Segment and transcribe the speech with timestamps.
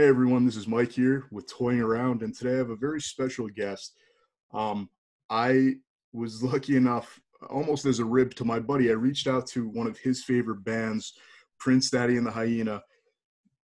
[0.00, 3.02] Hey everyone, this is Mike here with Toying Around, and today I have a very
[3.02, 3.98] special guest.
[4.50, 4.88] Um,
[5.28, 5.74] I
[6.14, 9.86] was lucky enough, almost as a rib to my buddy, I reached out to one
[9.86, 11.12] of his favorite bands,
[11.58, 12.82] Prince Daddy and the Hyena,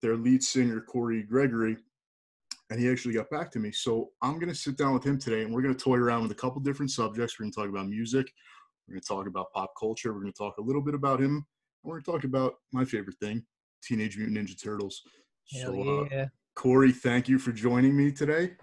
[0.03, 1.75] their lead singer Corey Gregory,
[2.69, 3.71] and he actually got back to me.
[3.71, 6.21] So I'm going to sit down with him today, and we're going to toy around
[6.21, 7.39] with a couple different subjects.
[7.39, 8.31] We're going to talk about music,
[8.87, 11.19] we're going to talk about pop culture, we're going to talk a little bit about
[11.19, 11.45] him, and
[11.83, 13.43] we're going to talk about my favorite thing,
[13.83, 15.01] Teenage Mutant Ninja Turtles.
[15.53, 16.25] Hell So, uh, yeah.
[16.55, 18.53] Corey, thank you for joining me today.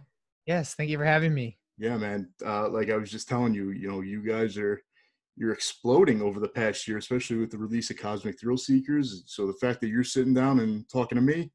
[0.47, 1.59] yes, thank you for having me.
[1.79, 2.29] Yeah, man.
[2.45, 4.80] Uh, like I was just telling you, you know, you guys are
[5.37, 9.25] you're exploding over the past year, especially with the release of Cosmic Thrill Seekers.
[9.27, 11.51] So the fact that you're sitting down and talking to me,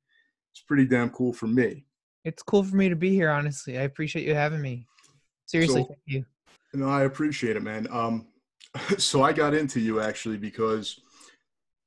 [0.52, 1.86] it's pretty damn cool for me.
[2.26, 3.78] It's cool for me to be here, honestly.
[3.78, 4.86] I appreciate you having me.
[5.46, 6.26] Seriously, So- thank you.
[6.74, 7.88] No, I appreciate it, man.
[7.90, 8.28] Um,
[8.98, 11.00] so I got into you actually because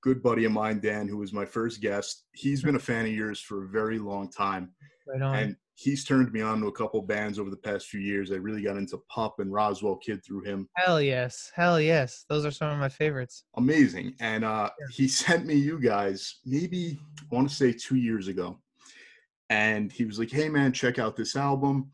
[0.02, 3.12] good buddy of mine, Dan, who was my first guest, he's been a fan of
[3.12, 4.72] yours for a very long time.
[5.06, 5.34] Right on.
[5.36, 8.30] and he's turned me on to a couple bands over the past few years.
[8.30, 10.68] I really got into Pup and Roswell Kid through him.
[10.76, 11.50] Hell yes.
[11.56, 12.24] Hell yes.
[12.28, 13.44] Those are some of my favorites.
[13.56, 14.14] Amazing.
[14.20, 14.86] And uh, Yeah.
[14.94, 18.60] he sent me you guys maybe I want to say two years ago,
[19.50, 21.90] and he was like, "Hey man, check out this album.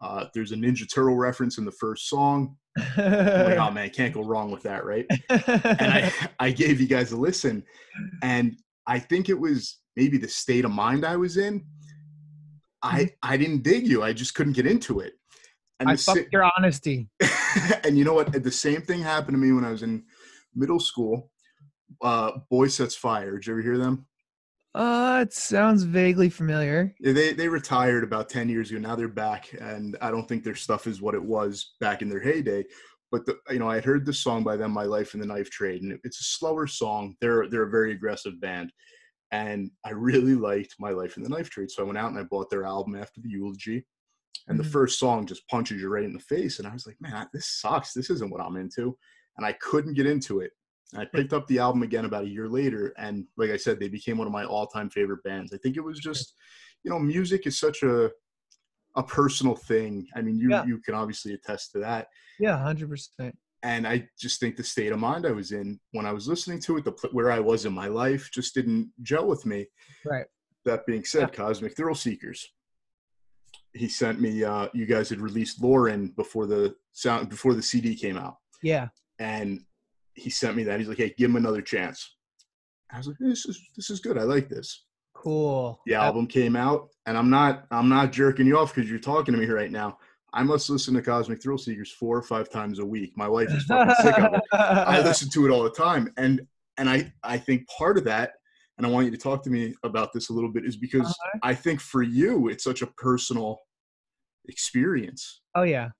[0.00, 2.56] Uh, there's a Ninja Turtle reference in the first song.
[2.76, 7.12] Like, oh man, can't go wrong with that, right?" and I, I gave you guys
[7.12, 7.62] a listen,
[8.22, 8.56] and
[8.86, 11.64] I think it was maybe the state of mind I was in.
[12.82, 14.02] I I didn't dig you.
[14.02, 15.14] I just couldn't get into it.
[15.80, 17.08] And I the sa- fuck your honesty.
[17.84, 18.32] and you know what?
[18.32, 20.04] The same thing happened to me when I was in
[20.54, 21.30] middle school.
[22.00, 23.32] Uh, Boy Sets Fire.
[23.36, 24.06] Did you ever hear them?
[24.74, 26.94] Uh, it sounds vaguely familiar.
[27.00, 28.78] They they retired about ten years ago.
[28.78, 32.08] Now they're back, and I don't think their stuff is what it was back in
[32.08, 32.64] their heyday.
[33.10, 35.26] But the, you know, I had heard the song by them, "My Life in the
[35.26, 37.16] Knife Trade," and it's a slower song.
[37.20, 38.72] They're they're a very aggressive band,
[39.32, 42.20] and I really liked "My Life in the Knife Trade." So I went out and
[42.20, 43.86] I bought their album after the eulogy,
[44.48, 44.64] and the Mhm.
[44.64, 46.58] first song just punches you right in the face.
[46.60, 47.94] And I was like, "Man, this sucks.
[47.94, 48.98] This isn't what I'm into,"
[49.36, 50.52] and I couldn't get into it.
[50.96, 53.88] I picked up the album again about a year later, and like I said, they
[53.88, 55.52] became one of my all-time favorite bands.
[55.52, 56.34] I think it was just,
[56.84, 58.10] you know, music is such a
[58.94, 60.06] a personal thing.
[60.14, 60.66] I mean, you Yeah.
[60.66, 62.08] you can obviously attest to that.
[62.38, 63.38] Yeah, hundred percent.
[63.62, 66.60] And I just think the state of mind I was in when I was listening
[66.62, 69.66] to it, the where I was in my life, just didn't gel with me.
[70.04, 70.26] Right.
[70.66, 72.52] That being said, Cosmic Thrill Seekers.
[73.72, 74.44] He sent me.
[74.44, 78.88] Uh, you guys had released Lauren before the sound before the CD came out Yeah.
[79.18, 79.64] and
[80.14, 80.78] he sent me that.
[80.78, 82.16] He's like, "Hey, give him another chance."
[82.90, 84.18] I was like, "This is this is good.
[84.18, 84.84] I like this."
[85.14, 85.80] Cool.
[85.86, 89.34] The album came out, and I'm not I'm not jerking you off because you're talking
[89.34, 89.98] to me right now.
[90.34, 93.12] I must listen to Cosmic Thrill Seekers four or five times a week.
[93.16, 94.42] My wife is fucking sick of it.
[94.52, 96.40] I listen to it all the time, and
[96.78, 98.32] and I I think part of that,
[98.78, 101.06] and I want you to talk to me about this a little bit, is because
[101.06, 101.38] Uh-huh.
[101.42, 103.58] I think for you it's such a personal
[104.48, 105.42] experience.
[105.54, 105.90] oh yeah.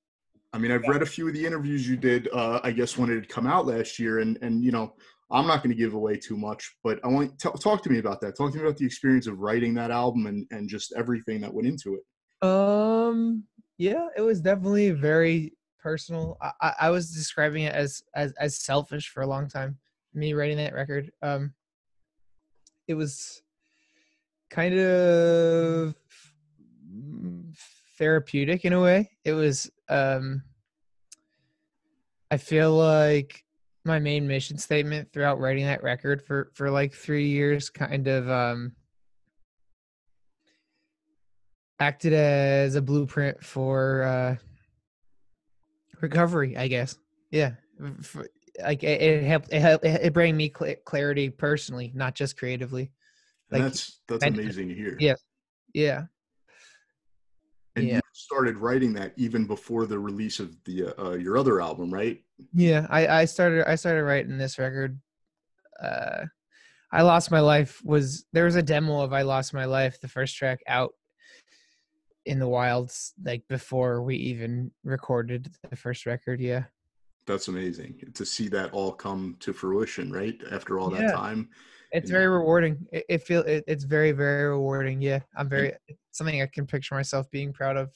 [0.55, 2.29] I mean, I've read a few of the interviews you did.
[2.33, 4.95] Uh, I guess when it had come out last year, and and you know,
[5.31, 7.99] I'm not going to give away too much, but I want to talk to me
[7.99, 8.37] about that.
[8.37, 11.53] Talk to me about the experience of writing that album and and just everything that
[11.53, 12.47] went into it.
[12.47, 13.45] Um.
[13.79, 16.37] Yeah, it was definitely very personal.
[16.41, 19.79] I, I, I was describing it as as as selfish for a long time.
[20.13, 21.11] Me writing that record.
[21.23, 21.55] Um.
[22.89, 23.43] It was
[24.51, 25.95] kind of
[27.97, 29.11] therapeutic in a way.
[29.25, 29.71] It was.
[29.93, 30.43] Um.
[32.31, 33.45] I feel like
[33.85, 38.31] my main mission statement throughout writing that record for for like three years kind of
[38.31, 38.73] um
[41.81, 44.37] acted as a blueprint for uh
[46.01, 46.97] recovery i guess
[47.31, 47.53] yeah
[48.01, 48.17] F-
[48.63, 52.93] like it, it helped it helped it bring me cl- clarity personally not just creatively
[53.51, 54.97] And Like, that's that's amazing to hear.
[55.01, 55.15] yeah.
[55.75, 56.03] yeah
[57.75, 58.01] And yeah.
[58.33, 62.19] Started writing that even before the release of the uh, your other album, right?
[62.55, 64.99] yeah i i started i started writing this record
[65.81, 66.25] uh
[66.91, 70.09] i lost my life was there was a demo of i lost my life the
[70.09, 70.93] first track out
[72.27, 76.65] in the wilds like before we even recorded the first record yeah
[77.27, 80.39] That's amazing to see that all come to fruition, right?
[80.51, 81.49] After all that time.
[81.93, 82.17] it's Yeah.
[82.19, 85.73] very rewarding it, it feel it, it's very very rewarding yeah i'm very
[86.13, 87.91] something i can picture myself being proud of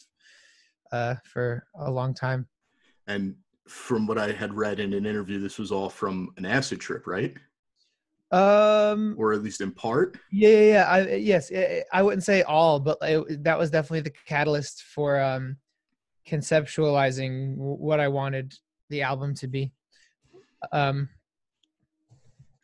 [0.92, 2.46] uh for a long time
[3.06, 3.36] And
[3.68, 7.06] from what I had read in an interview, this was all from an acid trip,
[7.06, 7.34] right?
[8.32, 10.16] um Or at least in part.
[10.32, 11.52] yeah yeah, yeah i yes
[11.92, 15.56] i wouldn't say all but it, that was definitely the catalyst for um
[16.28, 18.52] conceptualizing what i wanted
[18.90, 19.70] the album to be
[20.72, 21.08] um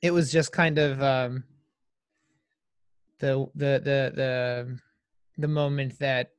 [0.02, 1.44] it was just kind of um
[3.20, 4.78] the the the the
[5.42, 6.30] the moment that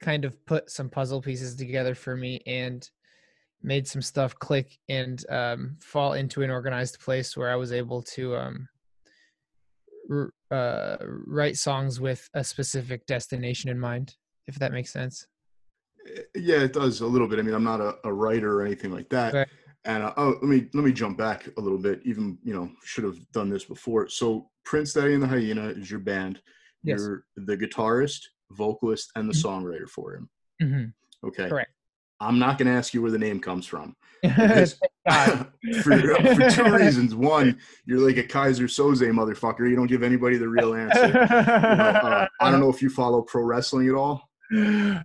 [0.00, 2.88] kind of put some puzzle pieces together for me and
[3.62, 8.02] made some stuff click and um, fall into an organized place where I was able
[8.02, 8.68] to um,
[10.10, 14.14] r- uh, write songs with a specific destination in mind,
[14.46, 15.26] if that makes sense.
[16.06, 17.38] Eh, yeah, it does a little bit.
[17.38, 19.34] I mean, I'm not a, a writer or anything like that.
[19.34, 19.48] Right.
[19.84, 22.00] And uh, oh, let me let me jump back a little bit.
[22.04, 24.08] Even you know, should have done this before.
[24.08, 26.42] So Prince Daddy and the Hyena is your band.
[26.88, 27.00] Yes.
[27.00, 28.20] You're the guitarist,
[28.50, 29.66] vocalist, and the mm-hmm.
[29.66, 30.28] songwriter for him.
[30.62, 31.28] Mm-hmm.
[31.28, 31.48] Okay.
[31.48, 31.70] Correct.
[32.20, 33.94] I'm not going to ask you where the name comes from.
[34.24, 34.34] for,
[35.82, 37.14] for two reasons.
[37.14, 39.68] One, you're like a Keyser Söze motherfucker.
[39.68, 41.06] You don't give anybody the real answer.
[41.06, 44.28] You know, uh, I don't know if you follow pro wrestling at all.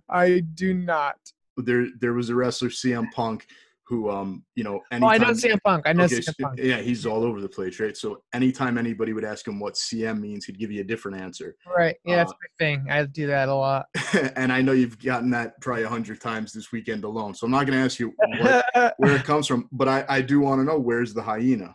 [0.08, 1.16] I do not.
[1.56, 3.46] There, there was a wrestler, CM Punk,
[3.86, 5.86] who um you know anytime, oh I know CM Punk.
[5.86, 6.58] I know okay, CM Punk.
[6.62, 7.96] yeah he's all over the place right?
[7.96, 11.56] So anytime anybody would ask him what CM means he'd give you a different answer.
[11.66, 11.96] Right.
[12.04, 12.86] Yeah uh, that's my thing.
[12.90, 13.86] I do that a lot.
[14.36, 17.50] and I know you've gotten that probably a hundred times this weekend alone so I'm
[17.50, 20.60] not going to ask you what, where it comes from but I I do want
[20.60, 21.74] to know where's the hyena?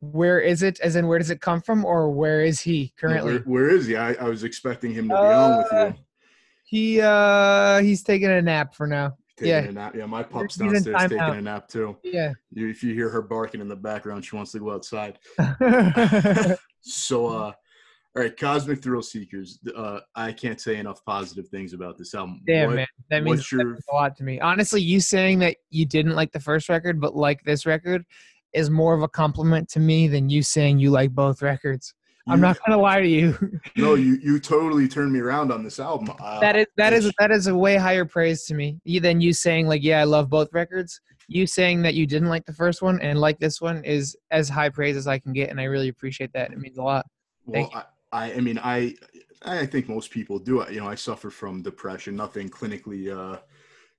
[0.00, 0.78] Where is it?
[0.80, 3.34] As in where does it come from or where is he currently?
[3.34, 3.96] where, where is he?
[3.96, 5.78] I, I was expecting him to be uh, on with you.
[5.78, 5.92] Uh,
[6.64, 9.60] he uh he's taking a nap for now taking yeah.
[9.60, 9.94] a nap.
[9.94, 11.36] Yeah, my pup's downstairs taking out.
[11.36, 11.96] a nap too.
[12.02, 12.32] Yeah.
[12.52, 15.18] If you hear her barking in the background, she wants to go outside.
[16.80, 17.52] so, uh,
[18.16, 19.58] all right, Cosmic Thrill Seekers.
[19.76, 22.40] Uh, I can't say enough positive things about this album.
[22.46, 23.74] Damn, what, man, that means your...
[23.74, 24.40] a lot to me.
[24.40, 28.04] Honestly, you saying that you didn't like the first record but like this record
[28.54, 31.92] is more of a compliment to me than you saying you like both records.
[32.28, 33.60] I'm not gonna lie to you.
[33.76, 36.14] no, you you totally turned me around on this album.
[36.20, 39.32] Uh, that is that is that is a way higher praise to me than you
[39.32, 41.00] saying like, yeah, I love both records.
[41.28, 44.48] You saying that you didn't like the first one and like this one is as
[44.48, 46.52] high praise as I can get, and I really appreciate that.
[46.52, 47.06] It means a lot.
[47.52, 48.94] Thank well, I, I mean I
[49.42, 50.62] I think most people do.
[50.62, 50.72] It.
[50.72, 52.16] You know, I suffer from depression.
[52.16, 53.16] Nothing clinically.
[53.16, 53.38] Uh,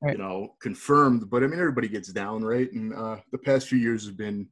[0.01, 0.13] right.
[0.13, 1.29] you know, confirmed.
[1.29, 2.69] But I mean, everybody gets down, right?
[2.73, 4.49] And uh, the past few years have been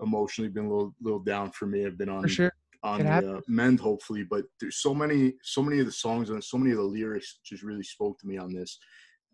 [0.00, 1.84] emotionally been a little little down for me.
[1.84, 2.52] I've been on for sure
[2.82, 6.42] on the uh, mend hopefully but there's so many so many of the songs and
[6.42, 8.78] so many of the lyrics just really spoke to me on this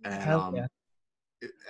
[0.04, 0.66] and um, yeah.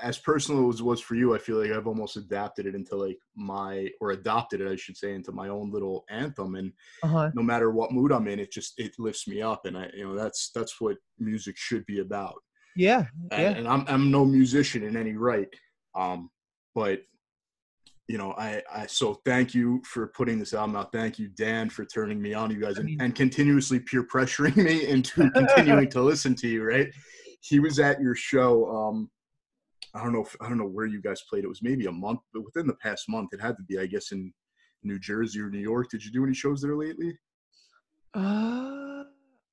[0.02, 2.96] as personal as it was for you i feel like i've almost adapted it into
[2.96, 6.72] like my or adopted it i should say into my own little anthem and
[7.02, 7.30] uh-huh.
[7.34, 10.06] no matter what mood i'm in it just it lifts me up and i you
[10.06, 12.34] know that's that's what music should be about
[12.74, 13.50] yeah, and, yeah.
[13.50, 15.48] and i'm i'm no musician in any right
[15.94, 16.30] um
[16.74, 17.00] but
[18.08, 20.92] you know, I, I so thank you for putting this album out.
[20.92, 24.86] Thank you, Dan, for turning me on, you guys, and, and continuously peer pressuring me
[24.88, 26.64] into continuing to listen to you.
[26.64, 26.88] Right?
[27.40, 28.66] He was at your show.
[28.70, 29.10] Um,
[29.94, 30.22] I don't know.
[30.22, 31.44] If, I don't know where you guys played.
[31.44, 33.86] It was maybe a month, but within the past month, it had to be, I
[33.86, 34.32] guess, in
[34.82, 35.88] New Jersey or New York.
[35.90, 37.16] Did you do any shows there lately?
[38.14, 39.04] Uh,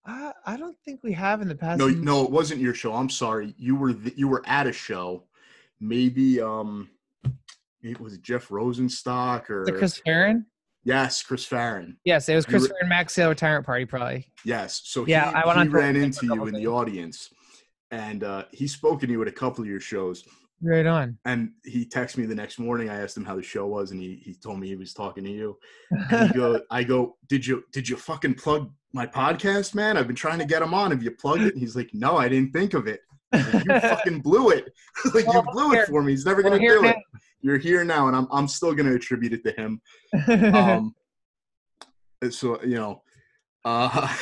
[0.05, 1.79] I I don't think we have in the past.
[1.79, 2.93] No, no, it wasn't your show.
[2.93, 3.53] I'm sorry.
[3.57, 5.25] You were the, you were at a show.
[5.79, 6.89] Maybe um
[7.81, 10.45] it was Jeff Rosenstock or Chris Farren.
[10.83, 11.97] Yes, Chris Farren.
[12.05, 14.31] Yes, it was Chris Farren Max Sale retirement party, probably.
[14.45, 17.29] Yes, so yeah, he, I went he ran into you in the audience,
[17.91, 20.23] and uh, he spoke to you at a couple of your shows.
[20.61, 21.17] Right on.
[21.23, 22.89] And he texted me the next morning.
[22.89, 25.23] I asked him how the show was, and he, he told me he was talking
[25.23, 25.57] to you.
[25.91, 29.95] And he go, I go, did you did you fucking plug my podcast, man?
[29.95, 30.91] I've been trying to get him on.
[30.91, 31.53] Have you plugged it?
[31.53, 33.01] And he's like, No, I didn't think of it.
[33.31, 34.73] Like, you fucking blew it.
[35.13, 36.11] like you blew it for me.
[36.11, 36.95] He's never gonna do it
[37.41, 39.81] you're here now, and I'm I'm still going to attribute it to him.
[40.53, 40.93] Um,
[42.29, 43.01] so you know,
[43.65, 44.15] uh,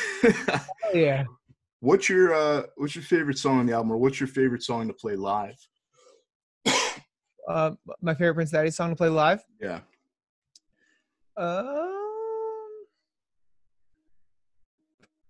[0.92, 1.24] yeah.
[1.80, 4.88] What's your uh, what's your favorite song on the album, or what's your favorite song
[4.88, 5.54] to play live?
[7.48, 7.70] uh,
[8.02, 9.40] my favorite Prince Daddy song to play live.
[9.60, 9.78] Yeah.
[11.36, 12.68] Um,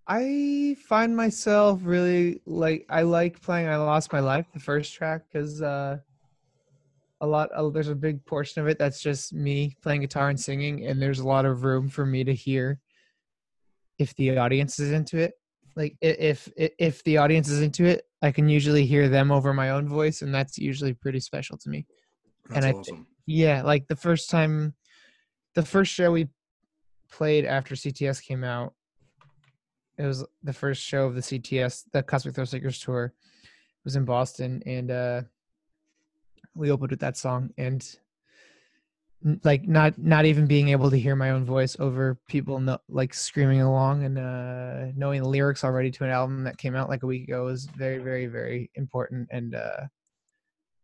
[0.06, 5.24] I find myself really like I like playing "I Lost My Life," the first track,
[5.30, 5.98] because uh,
[7.20, 10.38] a lot uh, there's a big portion of it that's just me playing guitar and
[10.38, 12.78] singing and there's a lot of room for me to hear
[13.98, 15.34] if the audience is into it.
[15.74, 19.54] Like if if, if the audience is into it i can usually hear them over
[19.54, 21.86] my own voice and that's usually pretty special to me.
[22.48, 23.06] That's and awesome.
[23.10, 24.74] I, yeah like the first time
[25.54, 26.28] the first show we
[27.10, 28.74] played after cts came out
[29.98, 33.04] it was the first show of the cts the cosmic thrill seekers tour.
[33.04, 35.22] It was in boston and uh
[36.54, 37.96] we opened with that song and
[39.42, 43.12] like not not even being able to hear my own voice over people no, like
[43.12, 47.02] screaming along and uh knowing the lyrics already to an album that came out like
[47.02, 49.80] a week ago was very very very important and uh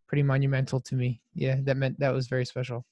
[0.08, 1.20] pretty monumental to me.
[1.34, 2.84] Yeah that meant that was very special.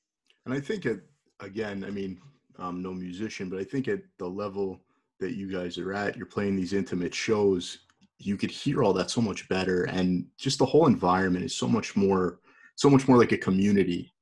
[0.46, 1.00] And i think it
[1.40, 2.20] again i mean
[2.58, 4.80] i'm no musician but i think at the level
[5.22, 7.78] that you guys are at, you're playing these intimate shows,
[8.18, 11.66] you could hear all that so much better and just the whole environment is so
[11.68, 12.40] much more
[12.76, 14.12] so much more like a community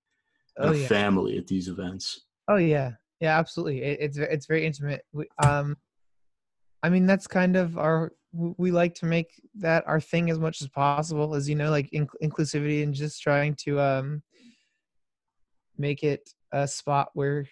[0.58, 0.86] oh, a yeah.
[0.86, 2.22] family at these events.
[2.48, 2.92] Oh yeah.
[3.20, 3.82] Yeah absolutely.
[3.82, 5.02] It, it's it's very intimate.
[5.12, 5.76] We, um
[6.82, 10.62] i mean that's kind of our we like to make that our thing as much
[10.62, 14.22] as possible as you know like in, inclusivity and just trying to um
[15.76, 17.44] make it a spot where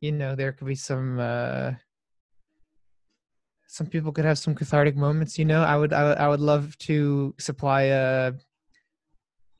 [0.00, 1.72] you know there could be some uh
[3.66, 5.62] some people could have some cathartic moments you know?
[5.62, 8.32] I would i would, I would love to supply a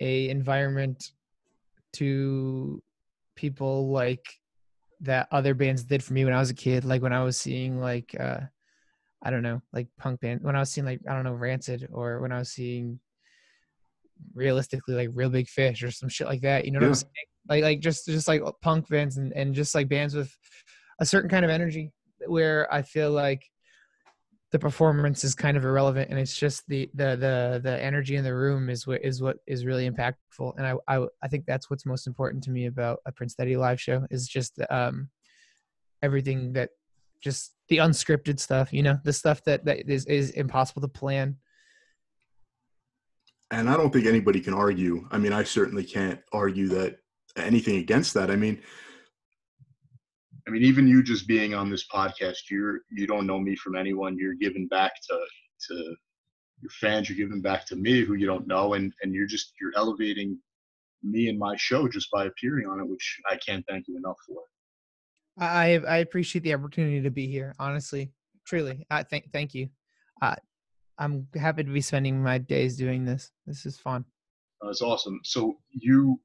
[0.01, 1.13] a environment
[1.95, 2.83] to
[3.37, 4.25] people like
[5.01, 7.39] that other bands did for me when i was a kid like when i was
[7.39, 8.41] seeing like uh
[9.23, 11.89] i don't know like punk band when i was seeing like i don't know rancid
[11.93, 12.99] or when i was seeing
[14.35, 16.89] realistically like reel big fish or some shit like that you know what yeah.
[16.89, 17.13] i'm saying
[17.49, 20.37] like like just just like punk bands and, and just like bands with
[21.01, 21.93] a certain kind of energy
[22.27, 23.43] where i feel like
[24.51, 28.25] the performance is kind of irrelevant and it's just the the the the energy in
[28.25, 31.69] the room is what is what is really impactful and I, I i think that's
[31.69, 35.11] what's most important to me about a prince daddy live show is just um
[36.03, 36.71] everything that
[37.21, 41.37] just the unscripted stuff you know the stuff that that is is impossible to plan.
[43.51, 46.99] And i don't think anybody can argue i mean i certainly can't argue that
[47.37, 48.31] anything against that.
[48.31, 48.61] I mean
[50.47, 53.77] I mean, even you just being on this podcast, you're you don't know me from
[53.77, 54.17] anyone.
[54.19, 55.19] You're giving back to
[55.69, 55.75] to
[56.61, 57.09] your fans.
[57.09, 60.39] You're giving back to me, who you don't know, and and you're just you're elevating
[61.03, 64.17] me and my show just by appearing on it, which I can't thank you enough
[64.27, 64.43] for.
[65.39, 67.55] I I appreciate the opportunity to be here.
[67.59, 68.13] Honestly,
[68.47, 69.69] truly, I thank thank you.
[70.21, 70.37] Uh,
[70.99, 73.31] I'm happy to be spending my days doing this.
[73.47, 74.05] This is fun.
[74.61, 75.21] That's awesome.
[75.23, 76.21] So you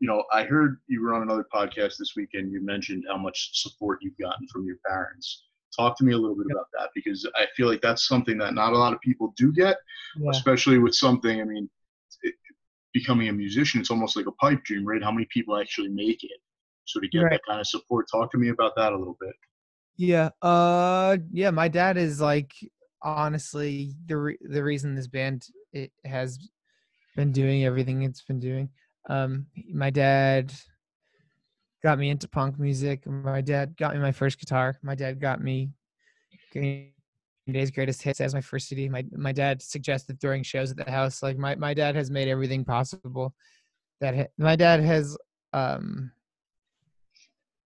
[0.00, 2.52] you know, I heard you were on another podcast this weekend.
[2.52, 5.44] You mentioned how much support you've gotten from your parents.
[5.76, 8.54] Talk to me a little bit about that because I feel like that's something that
[8.54, 9.76] not a lot of people do get,
[10.16, 10.30] yeah.
[10.30, 11.40] especially with something.
[11.40, 11.68] I mean,
[12.22, 12.34] it,
[12.92, 15.02] becoming a musician, it's almost like a pipe dream, right?
[15.02, 16.40] How many people actually make it?
[16.84, 17.32] So to get right.
[17.32, 19.34] that kind of support, talk to me about that a little bit.
[19.96, 21.50] Yeah, uh, yeah.
[21.50, 22.52] My dad is like
[23.02, 26.38] honestly the re- the reason this band it has
[27.14, 28.70] been doing everything it's been doing.
[29.08, 30.52] Um, my dad
[31.82, 33.06] got me into punk music.
[33.06, 34.76] My dad got me my first guitar.
[34.82, 35.70] My dad got me
[36.52, 36.92] Green
[37.50, 38.88] Day's Greatest Hits as my first CD.
[38.88, 41.22] My my dad suggested throwing shows at the house.
[41.22, 43.34] Like my my dad has made everything possible.
[44.00, 45.16] That ha- my dad has
[45.52, 46.12] um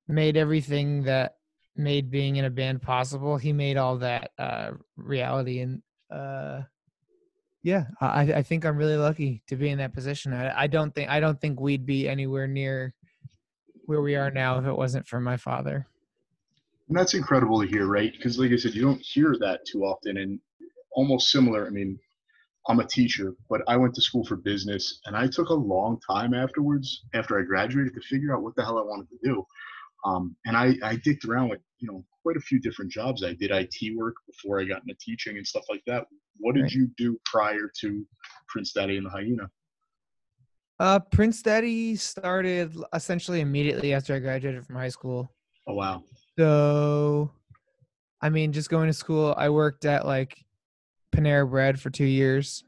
[0.09, 1.37] made everything that
[1.75, 3.37] made being in a band possible.
[3.37, 6.63] He made all that uh reality and uh
[7.63, 10.33] yeah, I, I think I'm really lucky to be in that position.
[10.33, 12.95] I, I don't think I don't think we'd be anywhere near
[13.87, 15.87] where we are now if it wasn't for my father.
[16.89, 18.13] And that's incredible to hear, right?
[18.13, 20.17] Because, like I said, you don't hear that too often.
[20.19, 20.41] And
[20.95, 21.67] almost similar.
[21.67, 21.99] I mean,
[22.69, 25.99] I'm a teacher, but I went to school for business, and I took a long
[26.09, 29.45] time afterwards, after I graduated, to figure out what the hell I wanted to do.
[30.05, 33.25] Um, and I, I dicked around with, you know, quite a few different jobs.
[33.25, 36.07] I did IT work before I got into teaching and stuff like that.
[36.39, 36.73] What did right.
[36.73, 38.07] you do prior to
[38.49, 39.51] Prince Daddy and the Hyena?
[40.79, 45.31] Uh, Prince Daddy started essentially immediately after I graduated from high school.
[45.67, 46.03] Oh wow!
[46.39, 47.31] So,
[48.21, 50.37] I mean, just going to school, I worked at like
[51.15, 52.65] Panera Bread for two years,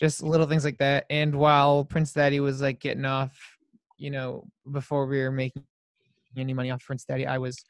[0.00, 1.04] just little things like that.
[1.10, 3.36] And while Prince Daddy was like getting off,
[3.98, 5.62] you know, before we were making
[6.36, 7.62] any money off Prince Daddy, I was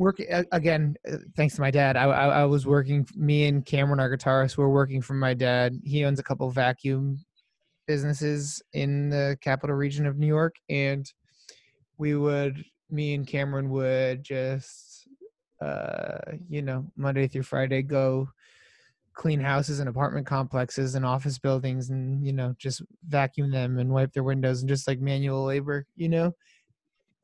[0.00, 4.00] working again uh, thanks to my dad I, I, I was working me and cameron
[4.00, 5.78] our guitarist were working for my dad.
[5.84, 7.22] He owns a couple vacuum
[7.86, 11.12] businesses in the capital region of new york and
[11.98, 15.06] we would me and cameron would just
[15.60, 18.26] uh you know monday through friday go
[19.12, 23.90] clean houses and apartment complexes and office buildings and you know just vacuum them and
[23.90, 26.32] wipe their windows and just like manual labor you know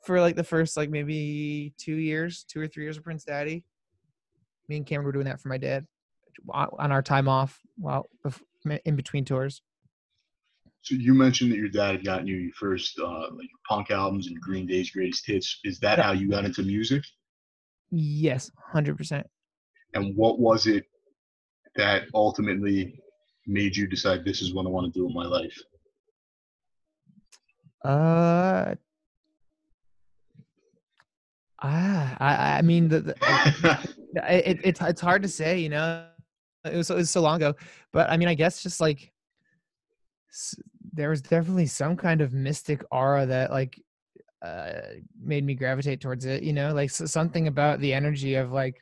[0.06, 3.64] for like the first like maybe two years, two or three years of Prince Daddy.
[4.68, 5.86] Me and Cameron were doing that for my dad
[6.52, 8.08] on our time off while
[8.84, 9.62] in between tours.
[10.82, 14.28] So you mentioned that your dad had gotten you your first uh, like punk albums
[14.28, 15.58] and Green Day's greatest hits.
[15.64, 17.02] Is that how you got into music?
[17.90, 19.26] Yes, hundred percent.
[19.94, 20.84] And what was it
[21.74, 23.00] that ultimately
[23.46, 25.58] made you decide this is what I want to do in my life?
[27.84, 28.74] Uh,
[31.62, 33.16] Ah, I, I mean, the, the
[34.28, 36.06] it, it's it's hard to say, you know.
[36.64, 37.54] It was, it was so long ago,
[37.92, 39.12] but I mean, I guess just like
[40.92, 43.80] there was definitely some kind of mystic aura that like
[44.44, 44.72] uh,
[45.20, 46.42] made me gravitate towards it.
[46.42, 48.76] You know, like so something about the energy of like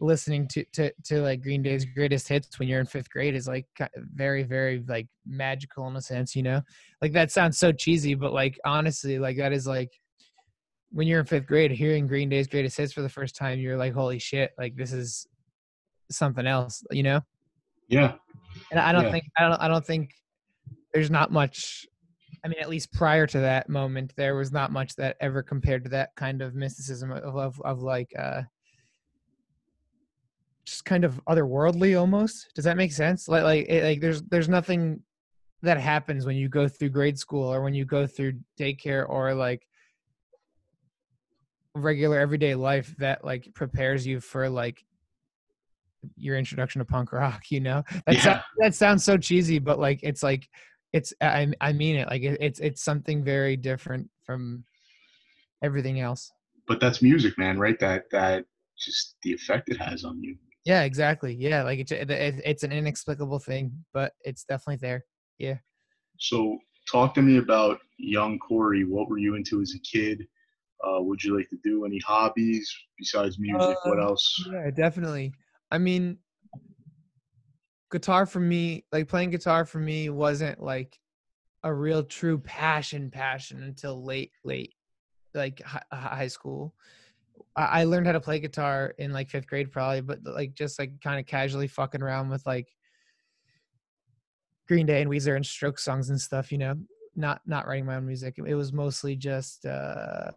[0.00, 3.48] listening to, to to like Green Day's greatest hits when you're in fifth grade is
[3.48, 3.66] like
[4.14, 6.60] very very like magical in a sense, you know.
[7.00, 9.92] Like that sounds so cheesy, but like honestly, like that is like
[10.96, 13.76] when you're in fifth grade, hearing Green Day's greatest hits for the first time, you're
[13.76, 15.26] like, holy shit, like this is
[16.10, 17.20] something else, you know.
[17.88, 18.14] Yeah.
[18.70, 19.10] And I don't Yeah.
[19.10, 20.14] think I don't I don't think
[20.94, 21.84] there's not much.
[22.42, 25.84] I mean, at least prior to that moment, there was not much that ever compared
[25.84, 28.42] to that kind of mysticism of of, of like uh
[30.64, 32.52] just kind of otherworldly almost.
[32.54, 33.28] Does that make sense?
[33.28, 35.02] Like like it, like there's there's nothing
[35.60, 39.34] that happens when you go through grade school or when you go through daycare or
[39.34, 39.66] like
[41.76, 44.84] regular everyday life that like prepares you for like
[46.16, 48.22] your introduction to punk rock you know that, Yeah.
[48.22, 50.48] sou- that sounds so cheesy but like it's like
[50.92, 54.64] it's i, I mean it like it, it's it's something very different from
[55.62, 56.30] everything else
[56.68, 57.78] But that's music, man, right?
[57.80, 58.44] That that
[58.78, 60.36] just the effect it has on you.
[60.64, 65.04] yeah exactly yeah like it's it, it's an inexplicable thing but it's definitely there
[65.38, 65.56] yeah
[66.18, 66.58] So
[66.90, 68.84] talk to me about young Corey.
[68.84, 70.26] What were you into as a kid?
[70.84, 73.76] Uh, would you like to do any hobbies besides music?
[73.84, 74.48] what Um, else?
[74.52, 75.32] Yeah, definitely.
[75.70, 76.18] I mean,
[77.90, 80.98] guitar for me, like playing guitar for me wasn't like
[81.62, 84.74] a real true passion passion until late late
[85.34, 86.74] like high school.
[87.54, 91.00] I learned how to play guitar in like 5th grade probably, but like just like
[91.00, 92.68] kind of casually fucking around with like
[94.68, 96.74] Green Day and Weezer and Stroke songs and stuff, you know.
[97.14, 98.34] Not not writing my own music.
[98.44, 100.32] It was mostly just uh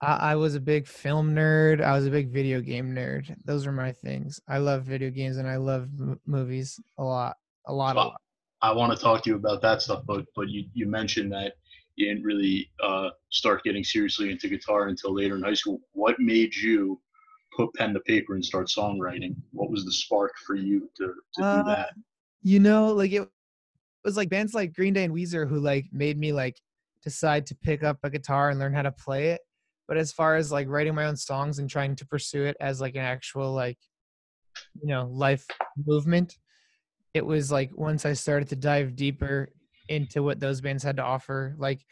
[0.00, 1.82] I, I was a big film nerd.
[1.82, 3.34] I was a big video game nerd.
[3.44, 4.40] Those are my things.
[4.48, 8.20] I love video games and I love m- movies a lot, a lot, a lot.
[8.62, 11.54] I want to talk to you about that stuff, but but you, you mentioned that
[11.96, 15.80] you didn't really uh, start getting seriously into guitar until later in high school.
[15.92, 17.00] What made you
[17.56, 19.34] put pen to paper and start songwriting?
[19.52, 21.90] What was the spark for you to, to Uh, do that?
[22.42, 23.28] You know, like it
[24.04, 26.58] was like bands like Green Day and Weezer who like made me like
[27.02, 29.40] decide to pick up a guitar and learn how to play it.
[29.90, 32.80] But as far as like writing my own songs and trying to pursue it as
[32.80, 33.76] like an actual like
[34.80, 35.44] you know life
[35.84, 36.38] movement,
[37.12, 39.48] it was like once I started to dive deeper
[39.88, 41.84] into what those bands had to offer, like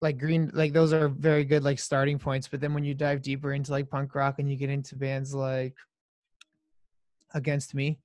[0.00, 3.22] like green like those are very good like starting points but then when you dive
[3.22, 5.74] deeper into like punk rock and you get into bands like
[7.32, 7.98] against me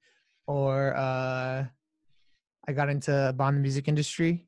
[0.47, 1.65] or uh
[2.67, 4.45] i got into bomb the music industry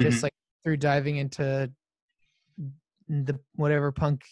[0.00, 0.22] just Mhm.
[0.24, 0.32] like
[0.64, 1.70] through diving into
[3.10, 4.24] the whatever punk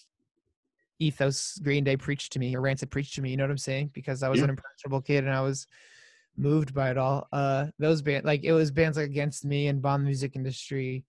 [1.01, 3.59] ethos green day preached to me or rancid preached to me you know what i'm
[3.59, 4.45] saying because i was Yeah.
[4.45, 5.67] an impressionable kid and i was
[6.37, 9.83] moved by it all uh those band like it was bands like against me and
[9.83, 11.05] bomb music industry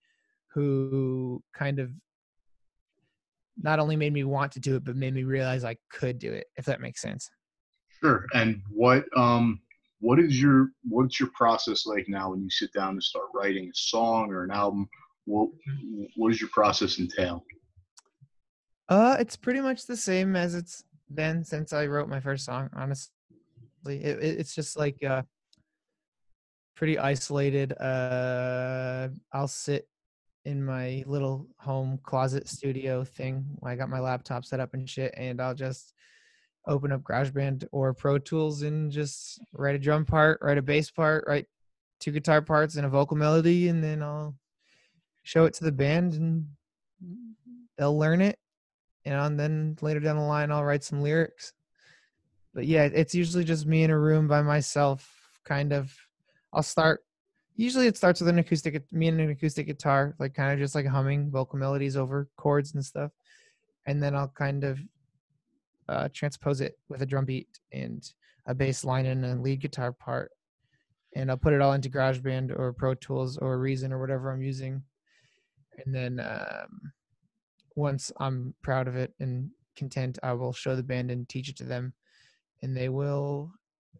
[0.53, 1.91] who kind of
[3.61, 6.31] not only made me want to do it but made me realize i could do
[6.31, 7.29] it if that makes sense
[8.01, 8.25] Sure.
[8.33, 9.59] And what um
[9.99, 13.65] what is your what's your process like now when you sit down to start writing
[13.65, 14.87] a song or an album?
[15.25, 15.49] What
[16.15, 17.43] what does your process entail?
[18.89, 22.71] Uh, it's pretty much the same as it's been since I wrote my first song.
[22.75, 23.11] Honestly,
[23.85, 25.21] it, it, it's just like uh,
[26.75, 27.79] pretty isolated.
[27.79, 29.87] Uh, I'll sit
[30.43, 33.45] in my little home closet studio thing.
[33.63, 35.93] I got my laptop set up and shit, and I'll just
[36.65, 40.89] open up GarageBand or Pro Tools and just write a drum part, write a bass
[40.89, 41.45] part, write
[41.99, 44.35] two guitar parts and a vocal melody, and then I'll
[45.21, 46.47] show it to the band and
[47.77, 48.39] they'll learn it
[49.05, 51.53] you know, and then later down the line I'll write some lyrics.
[52.53, 55.09] But yeah, it's usually just me in a room by myself,
[55.43, 55.95] kind of.
[56.51, 57.03] I'll start.
[57.55, 60.75] Usually it starts with an acoustic, me and an acoustic guitar, like kind of just
[60.75, 63.11] like humming vocal melodies over chords and stuff,
[63.85, 64.79] and then I'll kind of
[65.87, 68.03] uh, transpose it with a drum beat and
[68.47, 70.31] a bass line and a lead guitar part,
[71.15, 74.41] and I'll put it all into GarageBand or Pro Tools or Reason or whatever I'm
[74.41, 74.81] using,
[75.85, 76.93] and then um,
[77.79, 81.57] once I'm proud of it and content, I will show the band and teach it
[81.57, 81.93] to them,
[82.61, 83.51] and they will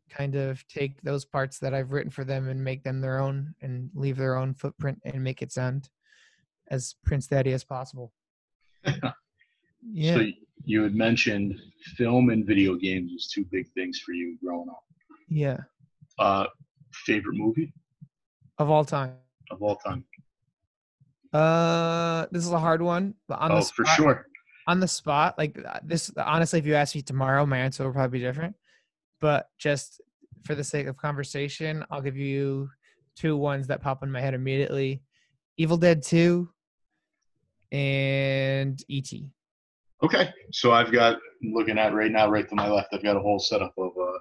[0.10, 3.54] kind of take those parts that I've written for them and make them their own
[3.62, 5.90] and leave their own footprint and make it sound
[6.70, 8.12] as Prince Daddy as possible.
[9.82, 10.16] Yeah.
[10.16, 10.26] So
[10.66, 11.58] you had mentioned
[11.96, 14.84] film and video games as two big things for you growing up.
[15.30, 15.56] yeah.
[16.20, 16.48] Uh,
[17.06, 17.72] favorite movie
[18.58, 19.14] Of all time.
[19.52, 20.04] of all time?
[21.32, 24.26] Uh, this is a hard one, but on oh, the for sure.
[24.68, 26.12] on the spot, like uh, this.
[26.18, 28.56] Honestly, if you ask me tomorrow, my answer will probably be different.
[29.22, 30.02] But just
[30.44, 32.70] for the sake of conversation, I'll give you
[33.16, 35.04] two ones that pop in my head immediately:
[35.58, 36.50] Evil Dead Two
[37.72, 39.32] and E.T.
[40.02, 43.20] Okay, so I've got looking at right now, right to my left, I've got a
[43.20, 44.18] whole setup of uh,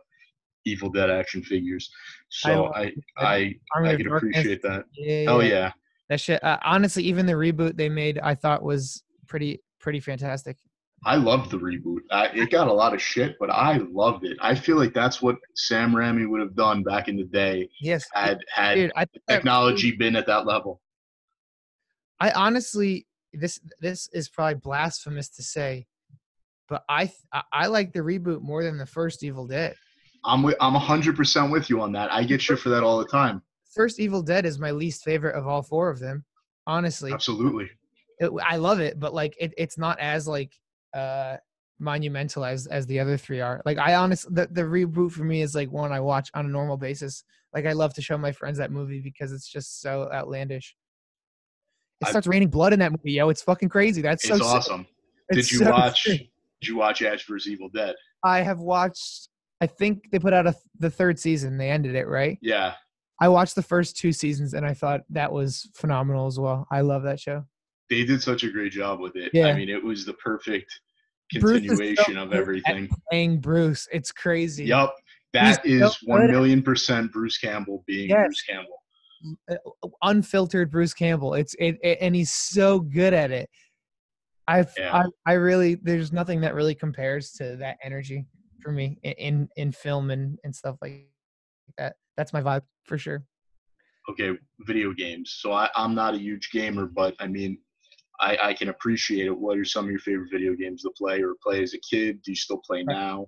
[0.64, 1.90] Evil Dead action figures.
[2.29, 4.85] So I I I, I can appreciate that.
[4.92, 5.40] Yeah, yeah.
[5.40, 5.73] yeah.
[6.09, 6.42] That shit.
[6.42, 10.57] Uh, honestly, even the reboot they made, I thought was pretty pretty fantastic.
[11.05, 12.01] I loved the reboot.
[12.11, 14.37] I, it got a lot of shit, but I loved it.
[14.40, 17.68] I feel like that's what Sam Raimi would have done back in the day.
[17.81, 18.92] Yes, had had Dude,
[19.29, 20.81] technology been at that level.
[22.21, 25.87] I honestly, this this is probably blasphemous to say,
[26.68, 27.12] but I
[27.53, 29.75] I like the reboot more than the first Evil Dead.
[30.25, 32.12] I'm with, I'm hundred percent with you on that.
[32.12, 33.42] I get shit for that all the time.
[33.74, 36.24] First Evil Dead is my least favorite of all four of them.
[36.66, 37.70] Honestly, absolutely.
[38.18, 40.52] It, I love it, but like it, it's not as like
[40.94, 41.37] uh
[41.78, 43.62] monumental as as the other three are.
[43.64, 46.48] Like I honestly, the the reboot for me is like one I watch on a
[46.48, 47.24] normal basis.
[47.54, 50.74] Like I love to show my friends that movie because it's just so outlandish.
[52.00, 53.28] It starts raining blood in that movie, yo.
[53.28, 54.02] It's fucking crazy.
[54.02, 54.87] That's so it's awesome.
[55.31, 56.04] Did you so watch?
[56.04, 56.31] Sick.
[56.61, 57.94] Did you watch Ash vs Evil Dead?
[58.24, 59.28] I have watched.
[59.61, 61.59] I think they put out a the third season.
[61.59, 62.38] They ended it right.
[62.40, 62.74] Yeah.
[63.20, 66.66] I watched the first two seasons and I thought that was phenomenal as well.
[66.70, 67.44] I love that show.
[67.90, 69.31] They did such a great job with it.
[69.33, 69.46] Yeah.
[69.46, 70.81] I mean, it was the perfect
[71.33, 72.88] continuation so of everything.
[73.11, 74.66] Playing Bruce, it's crazy.
[74.66, 74.90] Yep.
[75.33, 78.26] that He's is so one million percent Bruce Campbell being yes.
[78.26, 78.83] Bruce Campbell.
[79.50, 81.35] Uh, unfiltered Bruce Campbell.
[81.35, 83.50] It's it, it, and he's so good at it.
[84.46, 84.94] i yeah.
[84.94, 88.26] I I really there's nothing that really compares to that energy
[88.61, 91.09] for me in in film and and stuff like
[91.78, 91.96] that.
[92.18, 93.24] That's my vibe for sure.
[94.11, 95.37] Okay, video games.
[95.38, 97.59] So I, I'm not a huge gamer, but I mean,
[98.20, 99.38] I, I can appreciate it.
[99.38, 102.20] What are some of your favorite video games to play or play as a kid?
[102.22, 103.26] Do you still play now?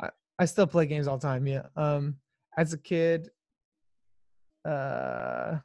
[0.00, 1.46] I, I still play games all the time.
[1.46, 1.66] Yeah.
[1.76, 2.16] Um,
[2.56, 3.28] as a kid,
[4.64, 5.58] uh,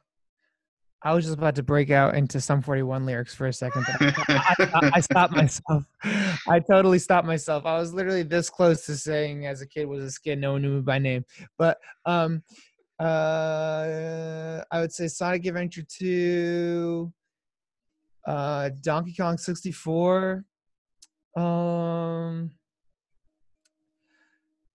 [1.02, 4.14] I was just about to break out into Sum 41 lyrics for a second, but
[4.28, 5.84] I, I, stopped myself.
[6.48, 7.66] I totally stopped myself.
[7.66, 10.62] I was literally this close to saying, as a kid, was a kid, no one
[10.62, 11.24] knew me by name.
[11.56, 12.42] But um,
[12.98, 17.12] uh, I would say Sonic Adventure 2,
[18.26, 20.44] uh, Donkey Kong 64.
[21.36, 22.50] Um,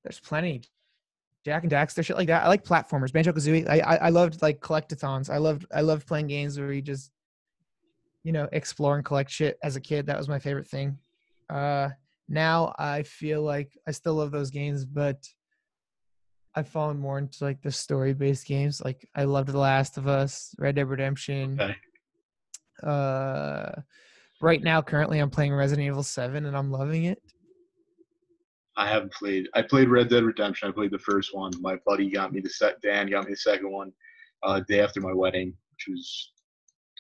[0.04, 0.64] there's plenty.
[1.46, 2.44] Jak and Daxter, shit like that.
[2.44, 3.12] I like platformers.
[3.12, 3.68] Banjo Kazooie.
[3.68, 5.30] I, I I loved like collectathons.
[5.30, 7.12] I loved I loved playing games where you just
[8.24, 10.06] you know explore and collect shit as a kid.
[10.06, 10.98] That was my favorite thing.
[11.50, 11.90] Uh,
[12.30, 15.28] now I feel like I still love those games, but
[16.56, 18.82] I've fallen more into like the story based games.
[18.84, 21.60] Like I loved The Last of Us, Red Dead Redemption.
[21.60, 21.76] Okay.
[22.82, 23.82] Uh,
[24.42, 27.22] right now, currently, I'm playing Resident Evil Seven, and I'm loving it.
[28.76, 29.48] I haven't played.
[29.54, 30.68] I played Red Dead Redemption.
[30.68, 31.52] I played the first one.
[31.62, 32.82] My buddy got me the set.
[32.82, 33.92] Dan got me the second one.
[34.42, 36.32] Uh, day after my wedding, which was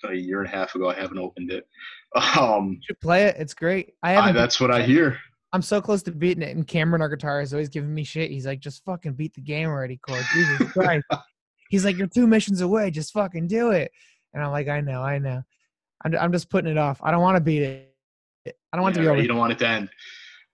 [0.10, 0.90] a year and a half ago.
[0.90, 1.68] I haven't opened it.
[2.40, 3.38] Um, you should play it.
[3.40, 3.96] It's great.
[4.04, 4.38] I haven't.
[4.38, 5.18] I, that's what I hear.
[5.52, 8.30] I'm so close to beating it, and Cameron, our guitarist, is always giving me shit.
[8.30, 11.06] He's like, "Just fucking beat the game already, Cord." Jesus Christ.
[11.72, 12.92] He's like, "You're two missions away.
[12.92, 13.92] Just fucking do it."
[14.32, 15.42] And I'm like, "I know, I know.
[16.06, 17.00] I'm, I'm just putting it off.
[17.02, 17.96] I don't want to beat it.
[18.46, 19.22] I don't want yeah, to be over.
[19.24, 19.90] You don't want it to end.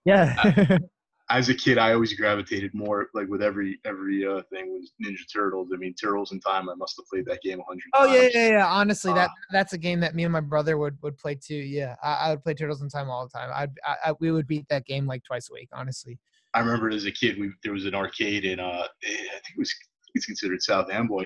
[0.05, 0.77] Yeah.
[1.29, 5.23] as a kid, I always gravitated more like with every every uh, thing was Ninja
[5.31, 5.69] Turtles.
[5.73, 6.69] I mean, Turtles in Time.
[6.69, 7.83] I must have played that game a hundred.
[7.93, 8.67] Oh yeah, yeah, yeah.
[8.67, 11.55] Honestly, uh, that that's a game that me and my brother would would play too.
[11.55, 13.51] Yeah, I, I would play Turtles in Time all the time.
[13.53, 15.69] I'd, I, I we would beat that game like twice a week.
[15.71, 16.17] Honestly.
[16.55, 19.59] I remember as a kid, we there was an arcade in uh, I think it
[19.59, 19.73] was
[20.15, 21.25] it's considered South Amboy,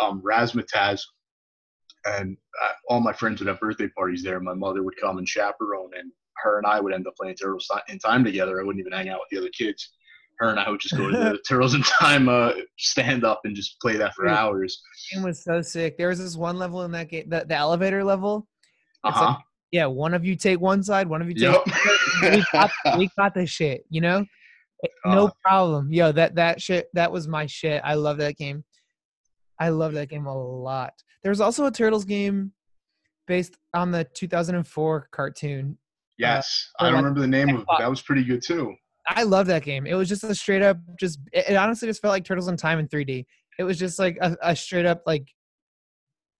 [0.00, 1.00] um, Razzmatazz,
[2.04, 4.40] and uh, all my friends would have birthday parties there.
[4.40, 7.70] My mother would come and chaperone, and her and I would end up playing Turtles
[7.88, 8.60] in Time together.
[8.60, 9.92] I wouldn't even hang out with the other kids.
[10.38, 13.56] Her and I would just go to the Turtles in Time uh, stand up and
[13.56, 14.82] just play that for hours.
[15.12, 15.96] It was so sick.
[15.96, 18.46] There was this one level in that game, the, the elevator level.
[19.02, 19.24] Uh huh.
[19.26, 19.38] Like,
[19.72, 21.52] yeah, one of you take one side, one of you take.
[21.52, 22.32] Yep.
[22.32, 24.24] we, got, we got this shit, you know.
[25.04, 25.90] No uh, problem.
[25.90, 27.80] Yo, that that shit that was my shit.
[27.84, 28.62] I love that game.
[29.58, 30.92] I love that game a lot.
[31.22, 32.52] There's also a Turtles game
[33.26, 35.78] based on the 2004 cartoon
[36.18, 37.66] Yes, uh, I don't remember the name of it.
[37.78, 38.74] That was pretty good too.
[39.08, 39.86] I love that game.
[39.86, 42.56] It was just a straight up, just it, it honestly just felt like Turtles in
[42.56, 43.24] Time in 3D.
[43.58, 45.28] It was just like a, a straight up like